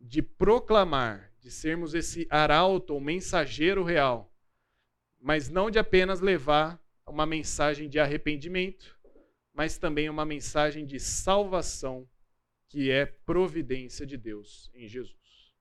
[0.00, 4.34] de proclamar, de sermos esse arauto, ou mensageiro real,
[5.20, 8.98] mas não de apenas levar uma mensagem de arrependimento,
[9.52, 12.08] mas também uma mensagem de salvação,
[12.66, 15.54] que é providência de Deus em Jesus.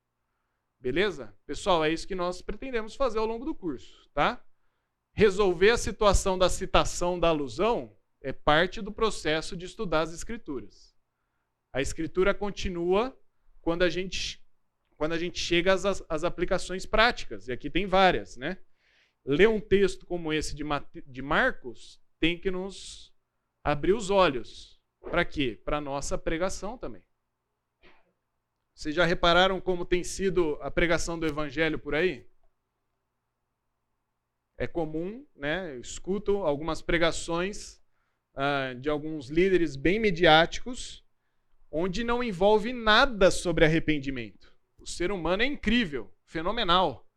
[0.80, 1.36] Beleza?
[1.46, 4.42] Pessoal, é isso que nós pretendemos fazer ao longo do curso, tá?
[5.12, 10.96] Resolver a situação da citação da alusão é parte do processo de estudar as escrituras.
[11.74, 13.14] A escritura continua
[13.62, 14.43] quando a gente
[15.04, 18.58] quando a gente chega às, às aplicações práticas, e aqui tem várias, né?
[19.26, 20.64] Ler um texto como esse de,
[21.06, 23.14] de Marcos tem que nos
[23.62, 24.82] abrir os olhos.
[25.02, 25.60] Para quê?
[25.66, 27.04] Para a nossa pregação também.
[28.74, 32.26] Vocês já repararam como tem sido a pregação do evangelho por aí?
[34.58, 35.76] É comum, né?
[35.76, 37.84] Eu escuto algumas pregações
[38.36, 41.04] uh, de alguns líderes bem mediáticos,
[41.70, 44.53] onde não envolve nada sobre arrependimento.
[44.84, 47.08] O ser humano é incrível, fenomenal.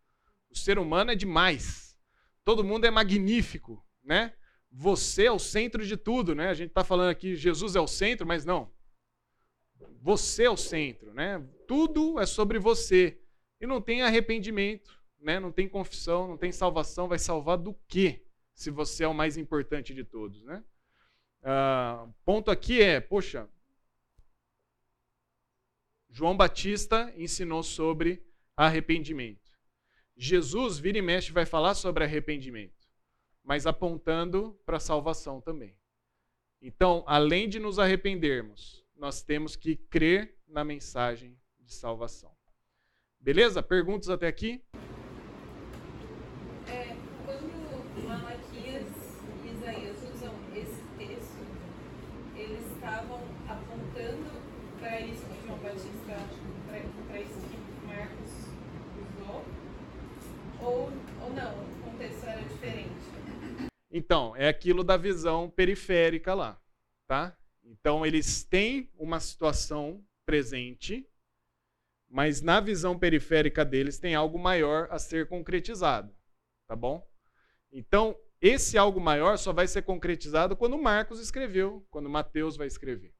[0.49, 1.99] O ser humano é demais.
[2.45, 4.33] Todo mundo é magnífico, né?
[4.71, 6.49] Você é o centro de tudo, né?
[6.49, 8.71] A gente está falando aqui Jesus é o centro, mas não.
[10.01, 11.45] Você é o centro, né?
[11.67, 13.21] Tudo é sobre você.
[13.61, 15.41] E não tem arrependimento, né?
[15.41, 17.09] Não tem confissão, não tem salvação.
[17.09, 18.25] Vai salvar do quê?
[18.55, 20.63] Se você é o mais importante de todos, né?
[21.43, 23.49] Uh, ponto aqui é, poxa,
[26.17, 28.25] João Batista ensinou sobre
[28.57, 29.53] arrependimento.
[30.17, 32.89] Jesus, vira e mexe, vai falar sobre arrependimento,
[33.45, 35.77] mas apontando para a salvação também.
[36.59, 42.35] Então, além de nos arrependermos, nós temos que crer na mensagem de salvação.
[43.21, 43.63] Beleza?
[43.63, 44.65] Perguntas até aqui?
[46.67, 46.97] É,
[47.27, 48.89] quando Malaquias
[49.45, 51.47] e Isaías usam esse texto,
[52.35, 54.47] eles estavam apontando
[54.81, 55.97] para isso que João Batista
[57.09, 58.31] para isso que Marcos
[59.01, 59.45] usou?
[60.61, 60.93] Ou,
[61.23, 61.53] ou não?
[61.53, 62.91] O contexto era diferente?
[63.97, 66.61] Então, é aquilo da visão periférica lá,
[67.07, 67.35] tá?
[67.65, 71.09] Então, eles têm uma situação presente,
[72.07, 76.15] mas na visão periférica deles tem algo maior a ser concretizado,
[76.69, 77.09] tá bom?
[77.73, 83.15] Então, esse algo maior só vai ser concretizado quando Marcos escreveu, quando Mateus vai escrever,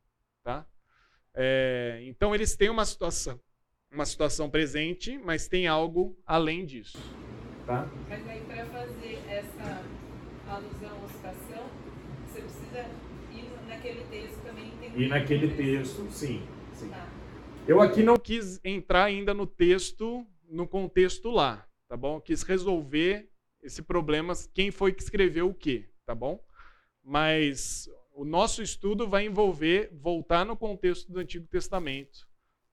[0.45, 0.67] tá?
[1.33, 3.41] É, então eles têm uma situação,
[3.91, 6.99] uma situação presente, mas tem algo além disso,
[7.65, 7.89] tá?
[8.11, 9.26] Mas aí para fazer
[10.49, 11.67] alusão ou citação,
[12.27, 12.87] você precisa
[13.33, 15.01] ir naquele texto também entender.
[15.01, 16.43] E naquele texto, sim,
[16.73, 16.89] sim.
[16.89, 17.09] Tá.
[17.67, 22.21] Eu aqui não quis entrar ainda no texto, no contexto lá, tá bom?
[22.21, 23.29] Quis resolver
[23.63, 26.41] esse problema, quem foi que escreveu o quê, tá bom?
[27.03, 32.27] Mas o nosso estudo vai envolver voltar no contexto do Antigo Testamento,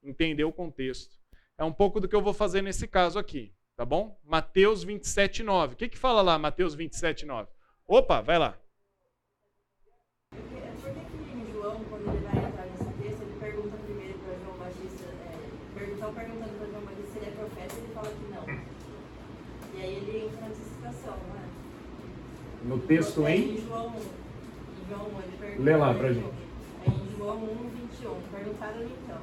[0.03, 1.17] entender o contexto.
[1.57, 4.19] É um pouco do que eu vou fazer nesse caso aqui, tá bom?
[4.23, 5.73] Mateus 27, 9.
[5.73, 7.49] O que, que fala lá, Mateus 27, 9?
[7.95, 8.57] Opa, vai lá.
[10.31, 14.57] Por que, em João, quando ele vai entrar nesse texto, ele pergunta primeiro para João
[14.57, 15.05] Batista,
[15.77, 18.45] é, estão perguntando para João Batista se ele é profeta, ele fala que não.
[19.75, 21.17] E aí ele entra nessa citação?
[22.63, 23.57] No texto em?
[23.57, 25.61] Em João, em João ele pergunta.
[25.61, 26.33] Lê lá para gente.
[26.87, 28.21] É em João 1, 21.
[28.31, 29.21] Perguntaram-lhe então.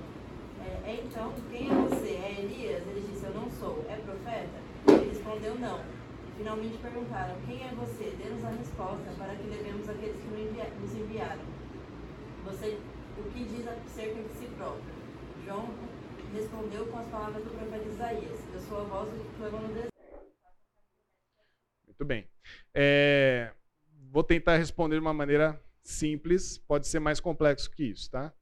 [0.64, 2.10] É, é, então, quem é você?
[2.10, 2.86] É Elias?
[2.86, 3.84] Ele disse, eu não sou.
[3.88, 4.60] É profeta?
[4.86, 5.99] Ele respondeu, não.
[6.40, 8.16] Finalmente perguntaram: Quem é você?
[8.16, 11.44] Dê-nos a resposta para que levemos aqueles que nos enviaram.
[12.46, 12.80] Você,
[13.18, 14.82] o que diz acerca de si próprio?
[15.44, 15.68] João
[16.32, 19.92] respondeu com as palavras do profeta Isaías: Eu sou a voz que clama no deserto.
[21.84, 22.26] Muito bem.
[22.72, 23.52] É,
[24.10, 28.32] vou tentar responder de uma maneira simples, pode ser mais complexo que isso, tá?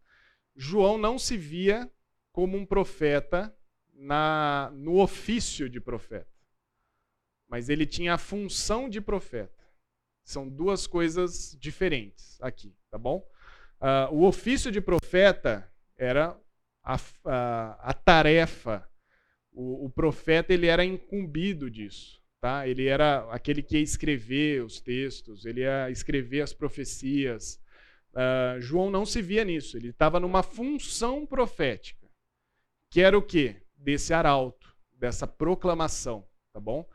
[0.54, 1.90] João não se via
[2.30, 3.52] como um profeta
[3.92, 6.37] na, no ofício de profeta
[7.48, 9.64] mas ele tinha a função de profeta.
[10.24, 13.26] São duas coisas diferentes aqui, tá bom?
[13.80, 16.38] Uh, o ofício de profeta era
[16.82, 18.86] a, a, a tarefa.
[19.52, 22.68] O, o, profeta ele era incumbido disso, tá?
[22.68, 27.60] Ele era aquele que ia escrever os textos, ele ia escrever as profecias.
[28.12, 29.76] Uh, João não se via nisso.
[29.76, 32.06] Ele estava numa função profética,
[32.90, 33.56] que era o quê?
[33.76, 36.86] Desse arauto, dessa proclamação, tá bom?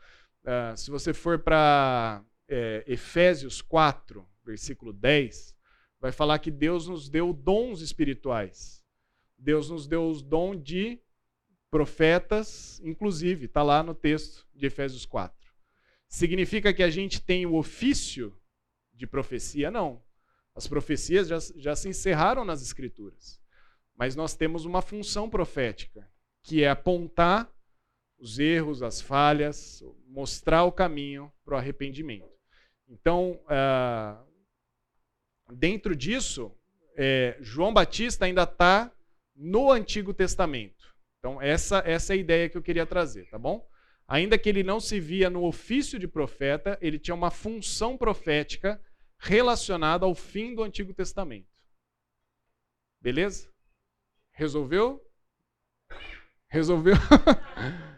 [0.43, 5.55] Uh, se você for para é, Efésios 4, versículo 10,
[5.99, 8.83] vai falar que Deus nos deu dons espirituais.
[9.37, 11.01] Deus nos deu os dons de
[11.71, 15.35] profetas, inclusive, está lá no texto de Efésios 4.
[16.07, 18.37] Significa que a gente tem o ofício
[18.93, 19.71] de profecia?
[19.71, 20.03] Não.
[20.53, 23.41] As profecias já, já se encerraram nas Escrituras.
[23.95, 26.07] Mas nós temos uma função profética,
[26.43, 27.51] que é apontar
[28.23, 32.31] os erros, as falhas, mostrar o caminho para o arrependimento.
[32.87, 36.49] Então, uh, dentro disso,
[36.95, 38.89] é, João Batista ainda está
[39.35, 40.95] no Antigo Testamento.
[41.19, 43.67] Então, essa, essa é a ideia que eu queria trazer, tá bom?
[44.07, 48.81] Ainda que ele não se via no ofício de profeta, ele tinha uma função profética
[49.19, 51.51] relacionada ao fim do Antigo Testamento.
[53.01, 53.51] Beleza?
[54.31, 55.05] Resolveu?
[56.47, 56.95] Resolveu?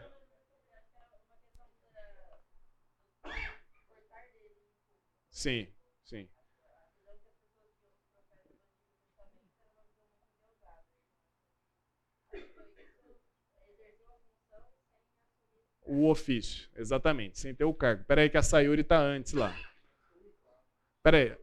[5.36, 5.68] Sim,
[6.02, 6.26] sim.
[15.86, 18.02] O ofício, exatamente, sem ter o cargo.
[18.02, 19.54] Espera aí que a Sayuri está antes lá.
[20.98, 21.36] Espera aí.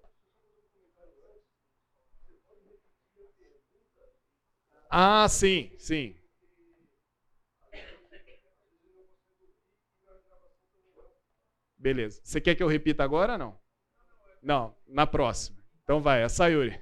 [4.89, 6.15] Ah, sim, sim.
[11.77, 12.19] Beleza.
[12.23, 13.62] Você quer que eu repita agora ou não?
[14.43, 15.57] Não, na próxima.
[15.83, 16.77] Então vai, a Sayuri.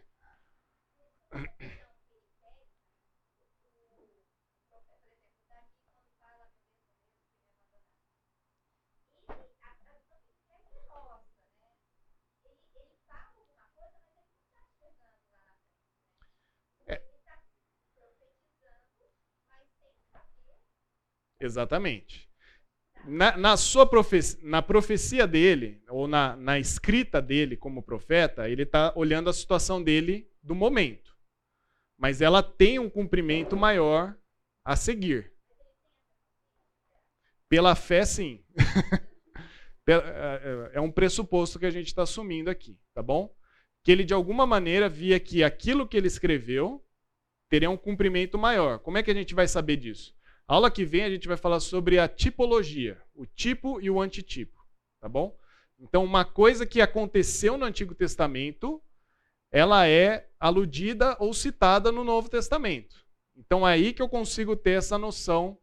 [16.87, 17.01] É.
[21.39, 22.30] Exatamente
[23.05, 28.63] na, na sua profecia, na profecia dele, ou na, na escrita dele como profeta, ele
[28.63, 31.15] está olhando a situação dele do momento.
[31.97, 34.15] Mas ela tem um cumprimento maior
[34.63, 35.31] a seguir.
[37.47, 38.43] Pela fé, sim.
[39.87, 43.35] É, é, é um pressuposto que a gente está assumindo aqui, tá bom?
[43.83, 46.81] Que ele de alguma maneira via que aquilo que ele escreveu
[47.49, 48.79] teria um cumprimento maior.
[48.79, 50.15] Como é que a gente vai saber disso?
[50.53, 54.59] Aula que vem a gente vai falar sobre a tipologia, o tipo e o antitipo,
[54.99, 55.37] tá bom?
[55.79, 58.81] Então, uma coisa que aconteceu no Antigo Testamento,
[59.51, 63.01] ela é aludida ou citada no Novo Testamento.
[63.35, 65.57] Então é aí que eu consigo ter essa noção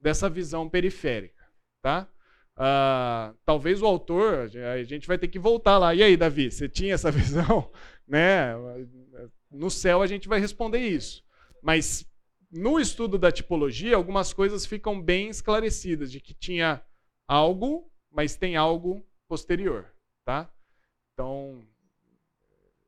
[0.00, 1.44] dessa visão periférica,
[1.82, 2.08] tá?
[2.56, 5.92] Uh, talvez o autor, a gente vai ter que voltar lá.
[5.94, 7.72] E aí, Davi, você tinha essa visão?
[8.06, 8.54] né?
[9.50, 11.24] No céu a gente vai responder isso.
[11.62, 12.06] Mas
[12.54, 16.80] no estudo da tipologia, algumas coisas ficam bem esclarecidas de que tinha
[17.26, 19.92] algo, mas tem algo posterior,
[20.24, 20.48] tá?
[21.12, 21.66] Então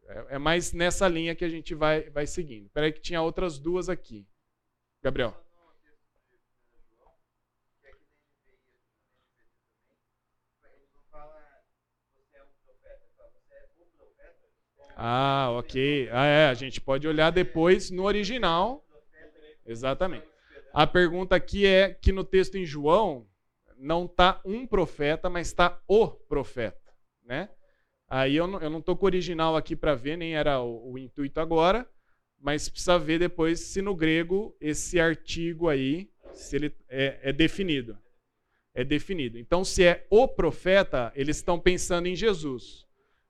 [0.06, 2.70] é, é mais nessa linha que a gente vai, vai seguindo.
[2.76, 4.24] Aí que tinha outras duas aqui.
[5.02, 5.34] Gabriel.
[14.96, 16.08] Ah, ok.
[16.12, 18.85] Ah, é, a gente pode olhar depois no original.
[19.66, 20.26] Exatamente.
[20.72, 23.26] A pergunta aqui é que no texto em João
[23.78, 26.92] não está um profeta, mas está o profeta,
[27.24, 27.48] né?
[28.08, 31.40] Aí eu não estou com o original aqui para ver, nem era o, o, intuito
[31.40, 31.88] agora,
[32.38, 37.98] mas precisa ver depois se no grego esse artigo aí, se ele é, é definido.
[38.72, 39.38] É definido.
[39.38, 42.86] Então, se é o profeta, eles estão pensando em Jesus.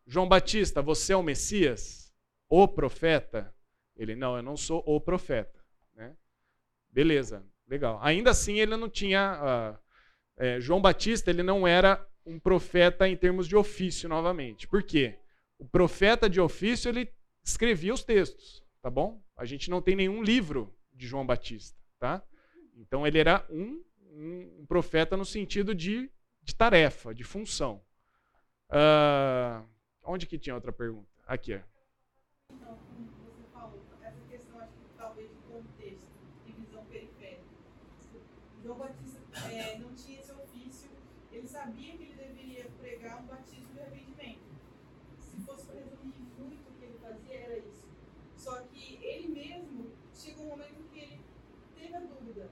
[0.06, 2.12] João Batista, você é o Messias?
[2.48, 3.54] O profeta?
[3.96, 5.55] Ele, não, eu não sou o profeta.
[6.97, 7.98] Beleza, legal.
[8.01, 9.39] Ainda assim, ele não tinha.
[9.39, 9.78] Uh,
[10.39, 14.66] é, João Batista, ele não era um profeta em termos de ofício, novamente.
[14.66, 15.18] Por quê?
[15.59, 17.12] O profeta de ofício, ele
[17.44, 19.23] escrevia os textos, tá bom?
[19.36, 22.23] A gente não tem nenhum livro de João Batista, tá?
[22.74, 26.10] Então, ele era um, um, um profeta no sentido de,
[26.43, 27.85] de tarefa, de função.
[28.70, 29.62] Uh,
[30.09, 31.09] Onde que tinha outra pergunta?
[31.27, 31.60] Aqui, ó.
[32.55, 36.06] Então, como você falou, essa questão, acho que talvez de contexto
[36.47, 37.43] e visão periférica.
[38.66, 40.90] João Batista é, não tinha esse ofício,
[41.30, 44.43] ele sabia que ele deveria pregar um batismo de arrependimento.
[45.20, 47.88] Se fosse para resumir muito o que ele fazia, era isso.
[48.36, 51.20] Só que ele mesmo, chegou um momento que ele
[51.76, 52.51] teve a dúvida,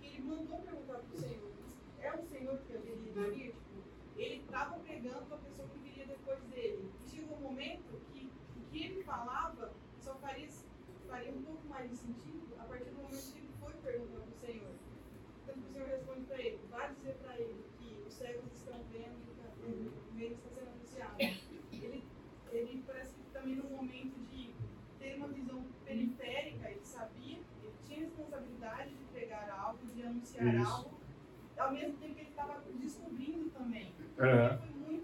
[0.00, 1.52] que ele mandou perguntar para o Senhor,
[2.00, 3.52] é o Senhor que eu deveria vir?
[3.52, 3.82] Tipo,
[4.16, 6.88] ele estava pregando a pessoa que viria depois dele
[7.36, 10.48] um momento que o que ele falava só faria,
[11.08, 14.30] faria um pouco mais de sentido a partir do momento que ele foi perguntar para
[14.30, 14.74] o Senhor.
[15.46, 18.82] Tanto que o Senhor responde para ele, vai dizer para ele que os cegos estão
[18.90, 19.16] vendo
[19.68, 21.16] e o meio está sendo anunciado.
[21.72, 22.04] Ele,
[22.52, 24.54] ele parece que também no momento de
[24.98, 29.86] ter uma visão periférica, ele sabia, ele tinha responsabilidade de pregar algo,
[30.38, 30.90] anunciar Isso.
[31.58, 33.92] ao mesmo tempo que ele estava descobrindo também.
[34.18, 34.58] É.
[34.58, 35.02] foi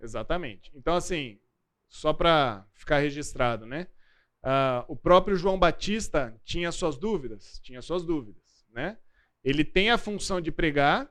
[0.00, 0.70] Exatamente.
[0.74, 1.40] Então, assim,
[1.88, 3.88] só para ficar registrado, né?
[4.42, 8.96] Uh, o próprio João Batista tinha suas dúvidas, tinha suas dúvidas, né?
[9.42, 11.10] Ele tem a função de pregar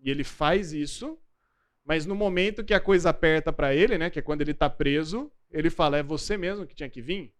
[0.00, 1.18] e ele faz isso,
[1.84, 4.68] mas no momento que a coisa aperta para ele, né, que é quando ele está
[4.68, 7.34] preso, ele fala: é você mesmo que tinha que vir.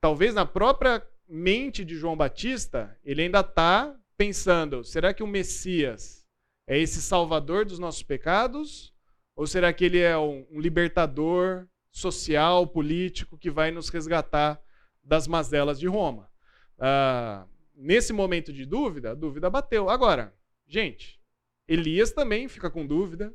[0.00, 6.24] Talvez na própria mente de João Batista, ele ainda está pensando: será que o Messias
[6.66, 8.94] é esse Salvador dos nossos pecados?
[9.34, 14.60] Ou será que ele é um, libertador social, político, que vai nos resgatar
[15.04, 16.30] das mazelas de Roma?
[16.78, 19.90] Ah, nesse momento de dúvida, a dúvida bateu.
[19.90, 20.34] Agora,
[20.66, 21.20] gente,
[21.68, 23.34] Elias também fica com dúvida,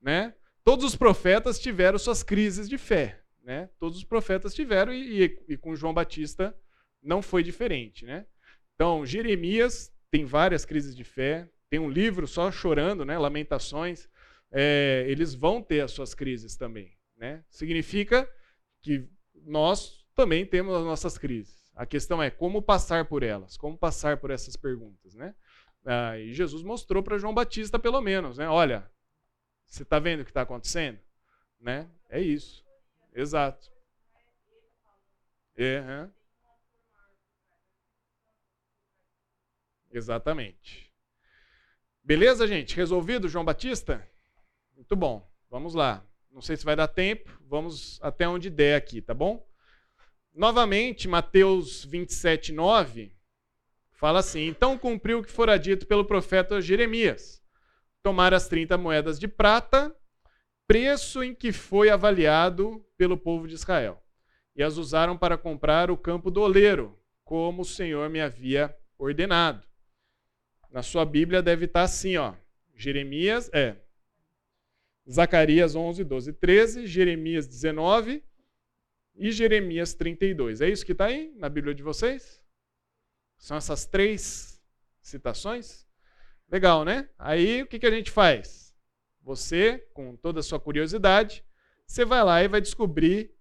[0.00, 0.34] né?
[0.62, 3.70] Todos os profetas tiveram suas crises de fé, né?
[3.78, 6.54] Todos os profetas tiveram e, e, e com João Batista
[7.02, 8.26] não foi diferente, né?
[8.74, 13.18] Então, Jeremias tem várias crises de fé, tem um livro só chorando, né?
[13.18, 14.08] Lamentações
[14.50, 16.96] é, eles vão ter as suas crises também.
[17.16, 17.44] Né?
[17.48, 18.28] Significa
[18.80, 19.08] que
[19.44, 21.72] nós também temos as nossas crises.
[21.74, 25.14] A questão é como passar por elas, como passar por essas perguntas.
[25.14, 25.34] Né?
[25.84, 28.48] Ah, e Jesus mostrou para João Batista, pelo menos, né?
[28.48, 28.90] olha,
[29.66, 30.98] você está vendo o que está acontecendo?
[31.60, 31.88] Né?
[32.08, 32.64] É isso.
[33.14, 33.70] Exato.
[35.56, 36.08] É,
[39.90, 40.92] Exatamente.
[42.02, 42.76] Beleza, gente?
[42.76, 44.06] Resolvido, João Batista?
[44.74, 45.28] Muito bom.
[45.50, 46.04] Vamos lá.
[46.30, 49.46] Não sei se vai dar tempo, vamos até onde der aqui, tá bom?
[50.34, 53.12] Novamente, Mateus 27, 9,
[53.90, 57.42] fala assim: Então cumpriu o que fora dito pelo profeta Jeremias.
[58.02, 59.94] Tomar as 30 moedas de prata,
[60.66, 64.00] preço em que foi avaliado pelo povo de Israel,
[64.54, 69.67] e as usaram para comprar o campo do oleiro, como o Senhor me havia ordenado.
[70.70, 72.34] Na sua Bíblia deve estar assim, ó.
[72.74, 73.76] Jeremias, é,
[75.10, 78.22] Zacarias 11, 12, 13, Jeremias 19
[79.16, 80.60] e Jeremias 32.
[80.60, 82.42] É isso que está aí na Bíblia de vocês?
[83.38, 84.60] São essas três
[85.00, 85.86] citações?
[86.50, 87.08] Legal, né?
[87.18, 88.74] Aí o que, que a gente faz?
[89.22, 91.44] Você, com toda a sua curiosidade,
[91.86, 93.34] você vai lá e vai descobrir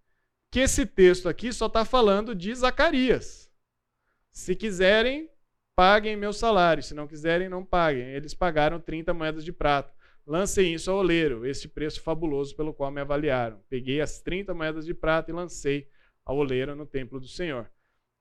[0.50, 3.52] que esse texto aqui só está falando de Zacarias.
[4.32, 5.30] Se quiserem,
[5.78, 6.82] paguem meu salário.
[6.82, 8.10] Se não quiserem, não paguem.
[8.10, 9.94] Eles pagaram 30 moedas de prata.
[10.26, 13.62] Lancei isso ao oleiro, este preço fabuloso pelo qual me avaliaram.
[13.70, 15.88] Peguei as 30 moedas de prata e lancei
[16.26, 17.72] ao oleiro no templo do Senhor.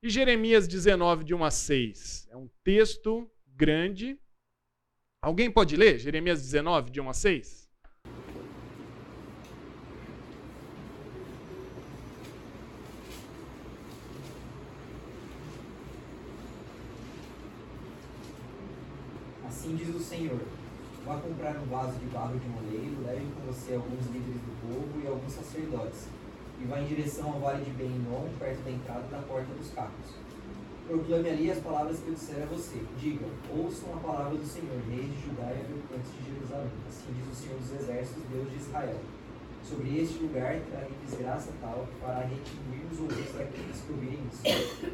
[0.03, 2.29] E Jeremias 19, de 1 a 6.
[2.31, 4.21] É um texto grande.
[5.21, 5.99] Alguém pode ler?
[5.99, 7.66] Jeremias 19, de 1 a 6?
[19.67, 20.39] Assim diz o Senhor:
[21.05, 25.03] Vá comprar um vaso de barro de moleiro, leve com você alguns líderes do povo
[25.03, 26.07] e alguns sacerdotes,
[26.63, 30.15] e vá em direção ao vale de Ben-Hinom, perto da entrada da porta dos carros.
[30.87, 32.79] Proclame ali as palavras que eu disser a você.
[32.97, 33.29] Digam,
[33.59, 36.71] ouçam a palavra do Senhor, reis de Judá e habitantes de Jerusalém.
[36.89, 39.01] Assim diz o Senhor dos Exércitos, Deus de Israel.
[39.65, 44.43] Sobre este lugar trarei desgraça tal que fará retinir os ouvidos daqueles que ouvirem isso.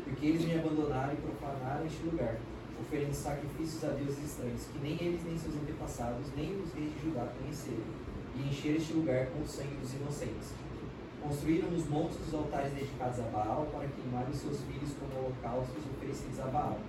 [0.03, 2.39] Porque eles me abandonaram e profanaram este lugar
[2.81, 7.01] oferendo sacrifícios a deuses estranhos, que nem eles nem seus antepassados, nem os reis de
[7.01, 7.85] Judá conheceram,
[8.36, 10.55] e encher este lugar com o sangue dos inocentes.
[11.23, 15.85] Construíram nos montes os altares dedicados a Baal, para queimar os seus filhos como holocaustos
[15.97, 16.81] oferecidos a Baal,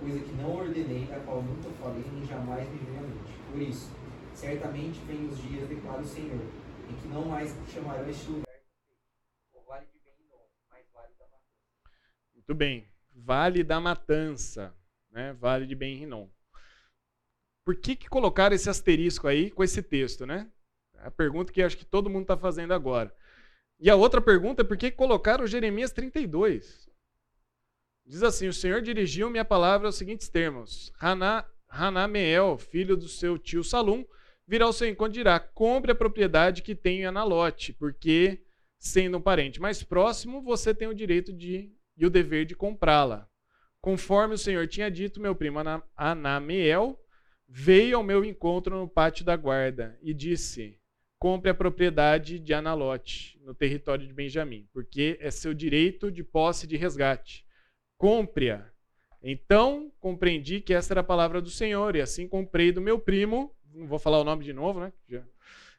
[0.00, 3.38] coisa que não ordenei, da qual nunca falei, nem jamais me veio à mente.
[3.50, 3.90] Por isso,
[4.34, 6.40] certamente vêm os dias, declara o Senhor,
[6.90, 8.46] em que não mais chamarão este lugar
[9.54, 9.86] o Vale
[10.70, 11.40] mas Vale da Matança.
[12.34, 12.88] Muito bem.
[13.14, 14.75] Vale da Matança
[15.16, 15.32] né?
[15.32, 16.28] Vale de Ben Rinon.
[17.64, 20.46] Por que, que colocaram esse asterisco aí com esse texto, né?
[20.98, 23.12] É a pergunta que acho que todo mundo está fazendo agora.
[23.80, 26.88] E a outra pergunta é por que colocaram Jeremias 32?
[28.04, 33.38] Diz assim: O Senhor dirigiu-me a palavra aos seguintes termos: Haná, Hanameel, filho do seu
[33.38, 34.04] tio Salum,
[34.46, 38.44] virá ao seu encontro e dirá: Compre a propriedade que tem em Analote, porque,
[38.78, 43.28] sendo um parente mais próximo, você tem o direito de, e o dever de comprá-la.
[43.86, 45.60] Conforme o Senhor tinha dito, meu primo
[45.94, 46.98] Anameel
[47.48, 50.76] veio ao meu encontro no pátio da guarda e disse:
[51.20, 56.66] Compre a propriedade de Analote, no território de Benjamim, porque é seu direito de posse
[56.66, 57.46] de resgate.
[57.96, 58.68] Compre-a.
[59.22, 63.54] Então compreendi que essa era a palavra do Senhor, e assim comprei do meu primo,
[63.72, 64.92] não vou falar o nome de novo, né?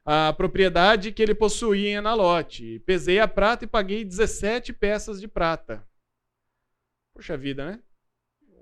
[0.06, 2.82] A propriedade que ele possuía em Analote.
[2.86, 5.86] Pesei a prata e paguei 17 peças de prata.
[7.14, 7.84] Poxa vida, né?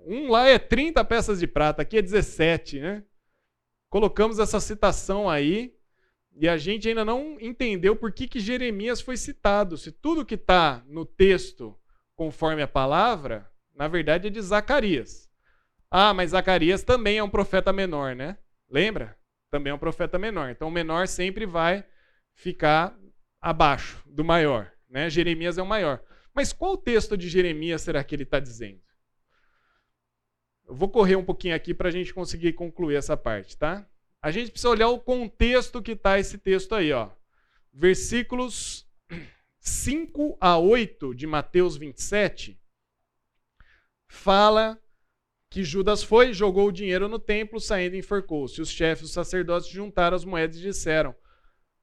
[0.08, 3.02] Um lá é 30 peças de prata, aqui é 17, né?
[3.90, 5.74] Colocamos essa citação aí
[6.38, 9.76] e a gente ainda não entendeu por que, que Jeremias foi citado.
[9.76, 11.76] Se tudo que está no texto,
[12.14, 15.28] conforme a palavra, na verdade é de Zacarias.
[15.90, 18.38] Ah, mas Zacarias também é um profeta menor, né?
[18.70, 19.18] Lembra?
[19.50, 20.50] Também é um profeta menor.
[20.50, 21.84] Então o menor sempre vai
[22.32, 22.96] ficar
[23.40, 24.70] abaixo do maior.
[24.88, 25.10] Né?
[25.10, 26.00] Jeremias é o maior.
[26.32, 28.85] Mas qual texto de Jeremias será que ele está dizendo?
[30.66, 33.88] Eu vou correr um pouquinho aqui para a gente conseguir concluir essa parte, tá?
[34.20, 37.10] A gente precisa olhar o contexto que está esse texto aí, ó.
[37.72, 38.84] Versículos
[39.60, 42.58] 5 a 8 de Mateus 27
[44.08, 44.80] fala
[45.48, 48.60] que Judas foi, jogou o dinheiro no templo, saindo enforcou-se.
[48.60, 51.14] Os chefes dos sacerdotes juntaram as moedas e disseram: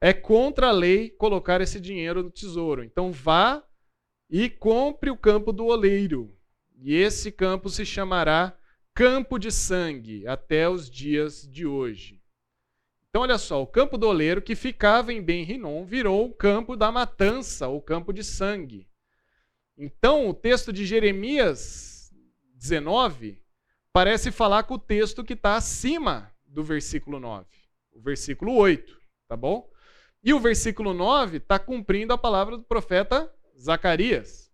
[0.01, 2.83] É contra a lei colocar esse dinheiro no tesouro.
[2.83, 3.63] Então vá
[4.29, 6.35] e compre o campo do oleiro.
[6.81, 8.57] E esse campo se chamará
[8.93, 12.21] campo de sangue até os dias de hoje.
[13.09, 16.91] Então, olha só, o campo do oleiro que ficava em Ben-Rinon virou o campo da
[16.91, 18.87] matança, o campo de sangue.
[19.77, 22.13] Então, o texto de Jeremias
[22.55, 23.39] 19
[23.91, 27.45] parece falar com o texto que está acima do versículo 9,
[27.91, 29.69] o versículo 8, tá bom?
[30.23, 34.51] E o versículo 9 está cumprindo a palavra do profeta Zacarias,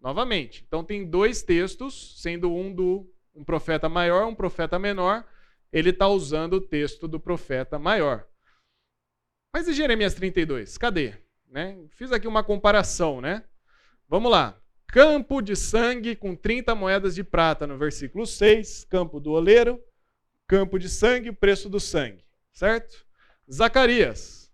[0.00, 0.64] novamente.
[0.66, 5.24] Então, tem dois textos, sendo um do um profeta maior, um profeta menor,
[5.72, 8.26] ele está usando o texto do profeta maior.
[9.54, 10.76] Mas e Jeremias 32?
[10.76, 11.14] Cadê?
[11.48, 11.78] Né?
[11.90, 13.44] Fiz aqui uma comparação, né?
[14.08, 14.60] Vamos lá.
[14.88, 19.80] Campo de sangue com 30 moedas de prata no versículo 6, campo do oleiro,
[20.46, 23.06] campo de sangue, preço do sangue, certo?
[23.50, 24.50] Zacarias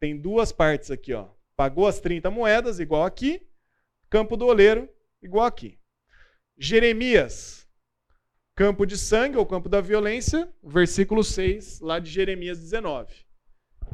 [0.00, 1.28] tem duas partes aqui, ó.
[1.56, 3.46] Pagou as 30 moedas igual aqui,
[4.08, 4.88] campo do oleiro
[5.20, 5.78] igual aqui.
[6.56, 7.63] Jeremias
[8.54, 13.12] campo de sangue ou campo da violência, versículo 6, lá de Jeremias 19.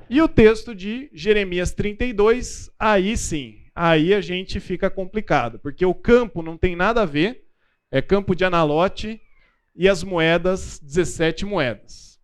[0.08, 5.94] E o texto de Jeremias 32, aí sim, aí a gente fica complicado, porque o
[5.94, 7.46] campo não tem nada a ver,
[7.90, 9.20] é campo de analote
[9.74, 12.18] e as moedas, 17 moedas.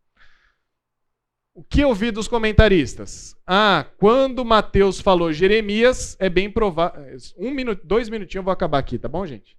[1.54, 3.34] O que eu vi dos comentaristas?
[3.46, 7.16] Ah, quando Mateus falou Jeremias, é bem provável.
[7.38, 9.56] Um minuto, dois minutinhos eu vou acabar aqui, tá bom, gente?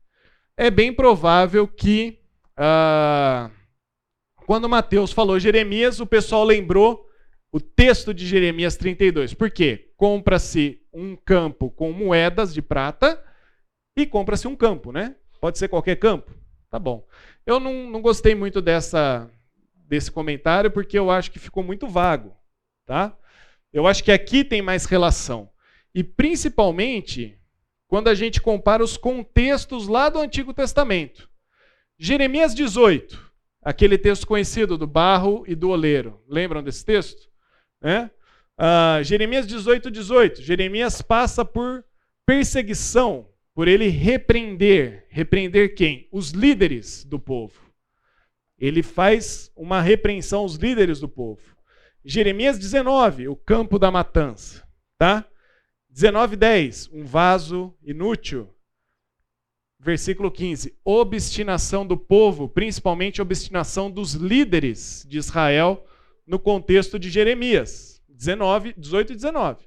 [0.57, 2.19] é bem provável que,
[2.57, 3.51] ah,
[4.45, 7.07] quando Mateus falou Jeremias, o pessoal lembrou
[7.51, 9.33] o texto de Jeremias 32.
[9.33, 9.91] Por quê?
[9.95, 13.23] Compra-se um campo com moedas de prata
[13.95, 15.15] e compra-se um campo, né?
[15.39, 16.33] Pode ser qualquer campo.
[16.69, 17.05] Tá bom.
[17.45, 19.29] Eu não, não gostei muito dessa,
[19.87, 22.35] desse comentário porque eu acho que ficou muito vago,
[22.85, 23.15] tá?
[23.71, 25.49] Eu acho que aqui tem mais relação.
[25.93, 27.39] E principalmente
[27.87, 31.29] quando a gente compara os contextos lá do Antigo Testamento.
[31.99, 33.19] Jeremias 18,
[33.61, 36.21] aquele texto conhecido do barro e do oleiro.
[36.27, 37.27] Lembram desse texto?
[37.81, 40.41] Uh, Jeremias 18, 18.
[40.41, 41.83] Jeremias passa por
[42.25, 45.07] perseguição, por ele repreender.
[45.09, 46.07] Repreender quem?
[46.11, 47.59] Os líderes do povo.
[48.59, 51.41] Ele faz uma repreensão aos líderes do povo.
[52.05, 54.67] Jeremias 19, o campo da matança.
[54.97, 55.25] Tá?
[55.89, 58.53] 19:10, um vaso inútil.
[59.79, 65.85] Versículo 15, obstinação do povo, principalmente obstinação dos líderes de Israel
[66.25, 68.01] no contexto de Jeremias.
[68.09, 69.65] 19, 18 e 19.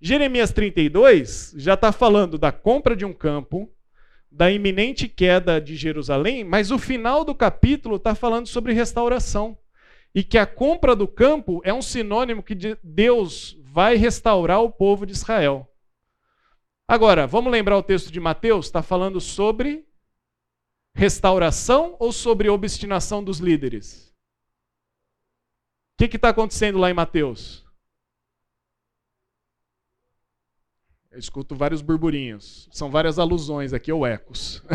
[0.00, 3.70] Jeremias 32 já está falando da compra de um campo,
[4.30, 9.56] da iminente queda de Jerusalém, mas o final do capítulo está falando sobre restauração.
[10.14, 15.04] E que a compra do campo é um sinônimo que Deus vai restaurar o povo
[15.04, 15.70] de Israel.
[16.88, 18.66] Agora, vamos lembrar o texto de Mateus?
[18.66, 19.86] Está falando sobre
[20.94, 24.14] restauração ou sobre obstinação dos líderes?
[25.94, 27.64] O que está acontecendo lá em Mateus?
[31.10, 32.68] Eu escuto vários burburinhos.
[32.70, 34.62] São várias alusões aqui, ou ecos.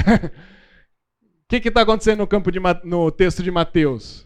[1.44, 4.26] O que está acontecendo no, campo de, no texto de Mateus?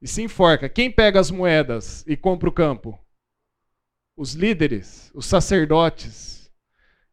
[0.00, 0.68] e se enforca.
[0.68, 2.96] Quem pega as moedas e compra o campo?
[4.16, 6.50] Os líderes, os sacerdotes.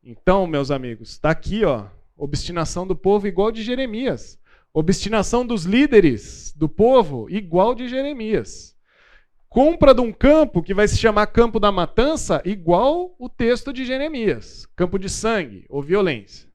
[0.02, 4.40] Então, meus amigos, está aqui, ó, obstinação do povo igual de Jeremias.
[4.74, 8.74] Obstinação dos líderes do povo igual de Jeremias.
[9.50, 13.86] Compra de um campo que vai se chamar campo da matança, igual o texto de
[13.86, 16.50] Jeremias, campo de sangue ou violência.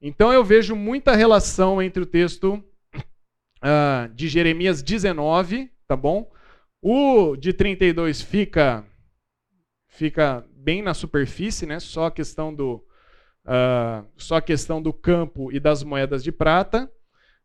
[0.00, 2.54] Então eu vejo muita relação entre o texto
[2.94, 6.30] uh, de Jeremias 19, tá bom?
[6.80, 8.86] O de 32 fica
[9.96, 11.80] fica bem na superfície, né?
[11.80, 12.84] Só a questão do
[13.46, 16.90] uh, só a questão do campo e das moedas de prata,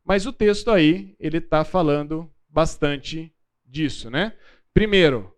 [0.03, 3.33] mas o texto aí ele está falando bastante
[3.65, 4.33] disso, né?
[4.73, 5.33] Primeiro,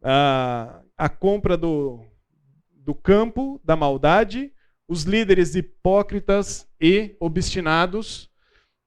[0.00, 2.04] uh, a compra do,
[2.70, 4.52] do campo da maldade,
[4.86, 8.30] os líderes hipócritas e obstinados,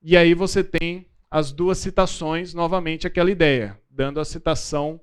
[0.04, 5.02] e aí você tem as duas citações, novamente aquela ideia, dando a citação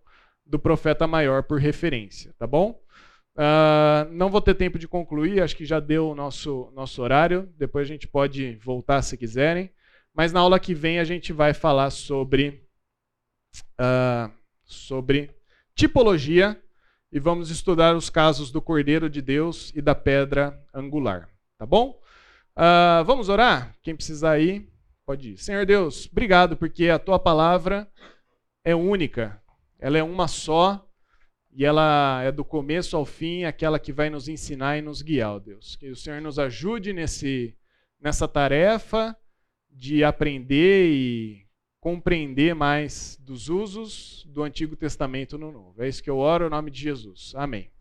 [0.52, 2.78] do profeta maior por referência, tá bom?
[3.34, 7.50] Uh, não vou ter tempo de concluir, acho que já deu o nosso, nosso horário,
[7.56, 9.72] depois a gente pode voltar se quiserem,
[10.14, 12.62] mas na aula que vem a gente vai falar sobre,
[13.80, 14.30] uh,
[14.62, 15.34] sobre
[15.74, 16.62] tipologia
[17.10, 21.98] e vamos estudar os casos do Cordeiro de Deus e da pedra angular, tá bom?
[22.54, 23.74] Uh, vamos orar?
[23.82, 24.70] Quem precisar ir,
[25.04, 25.36] Pode ir.
[25.36, 27.90] Senhor Deus, obrigado porque a tua palavra
[28.64, 29.41] é única.
[29.82, 30.88] Ela é uma só
[31.52, 35.40] e ela é do começo ao fim aquela que vai nos ensinar e nos guiar,
[35.40, 35.74] Deus.
[35.74, 37.56] Que o Senhor nos ajude nesse,
[38.00, 39.16] nessa tarefa
[39.68, 41.44] de aprender e
[41.80, 45.82] compreender mais dos usos do Antigo Testamento no Novo.
[45.82, 47.32] É isso que eu oro em nome de Jesus.
[47.34, 47.71] Amém.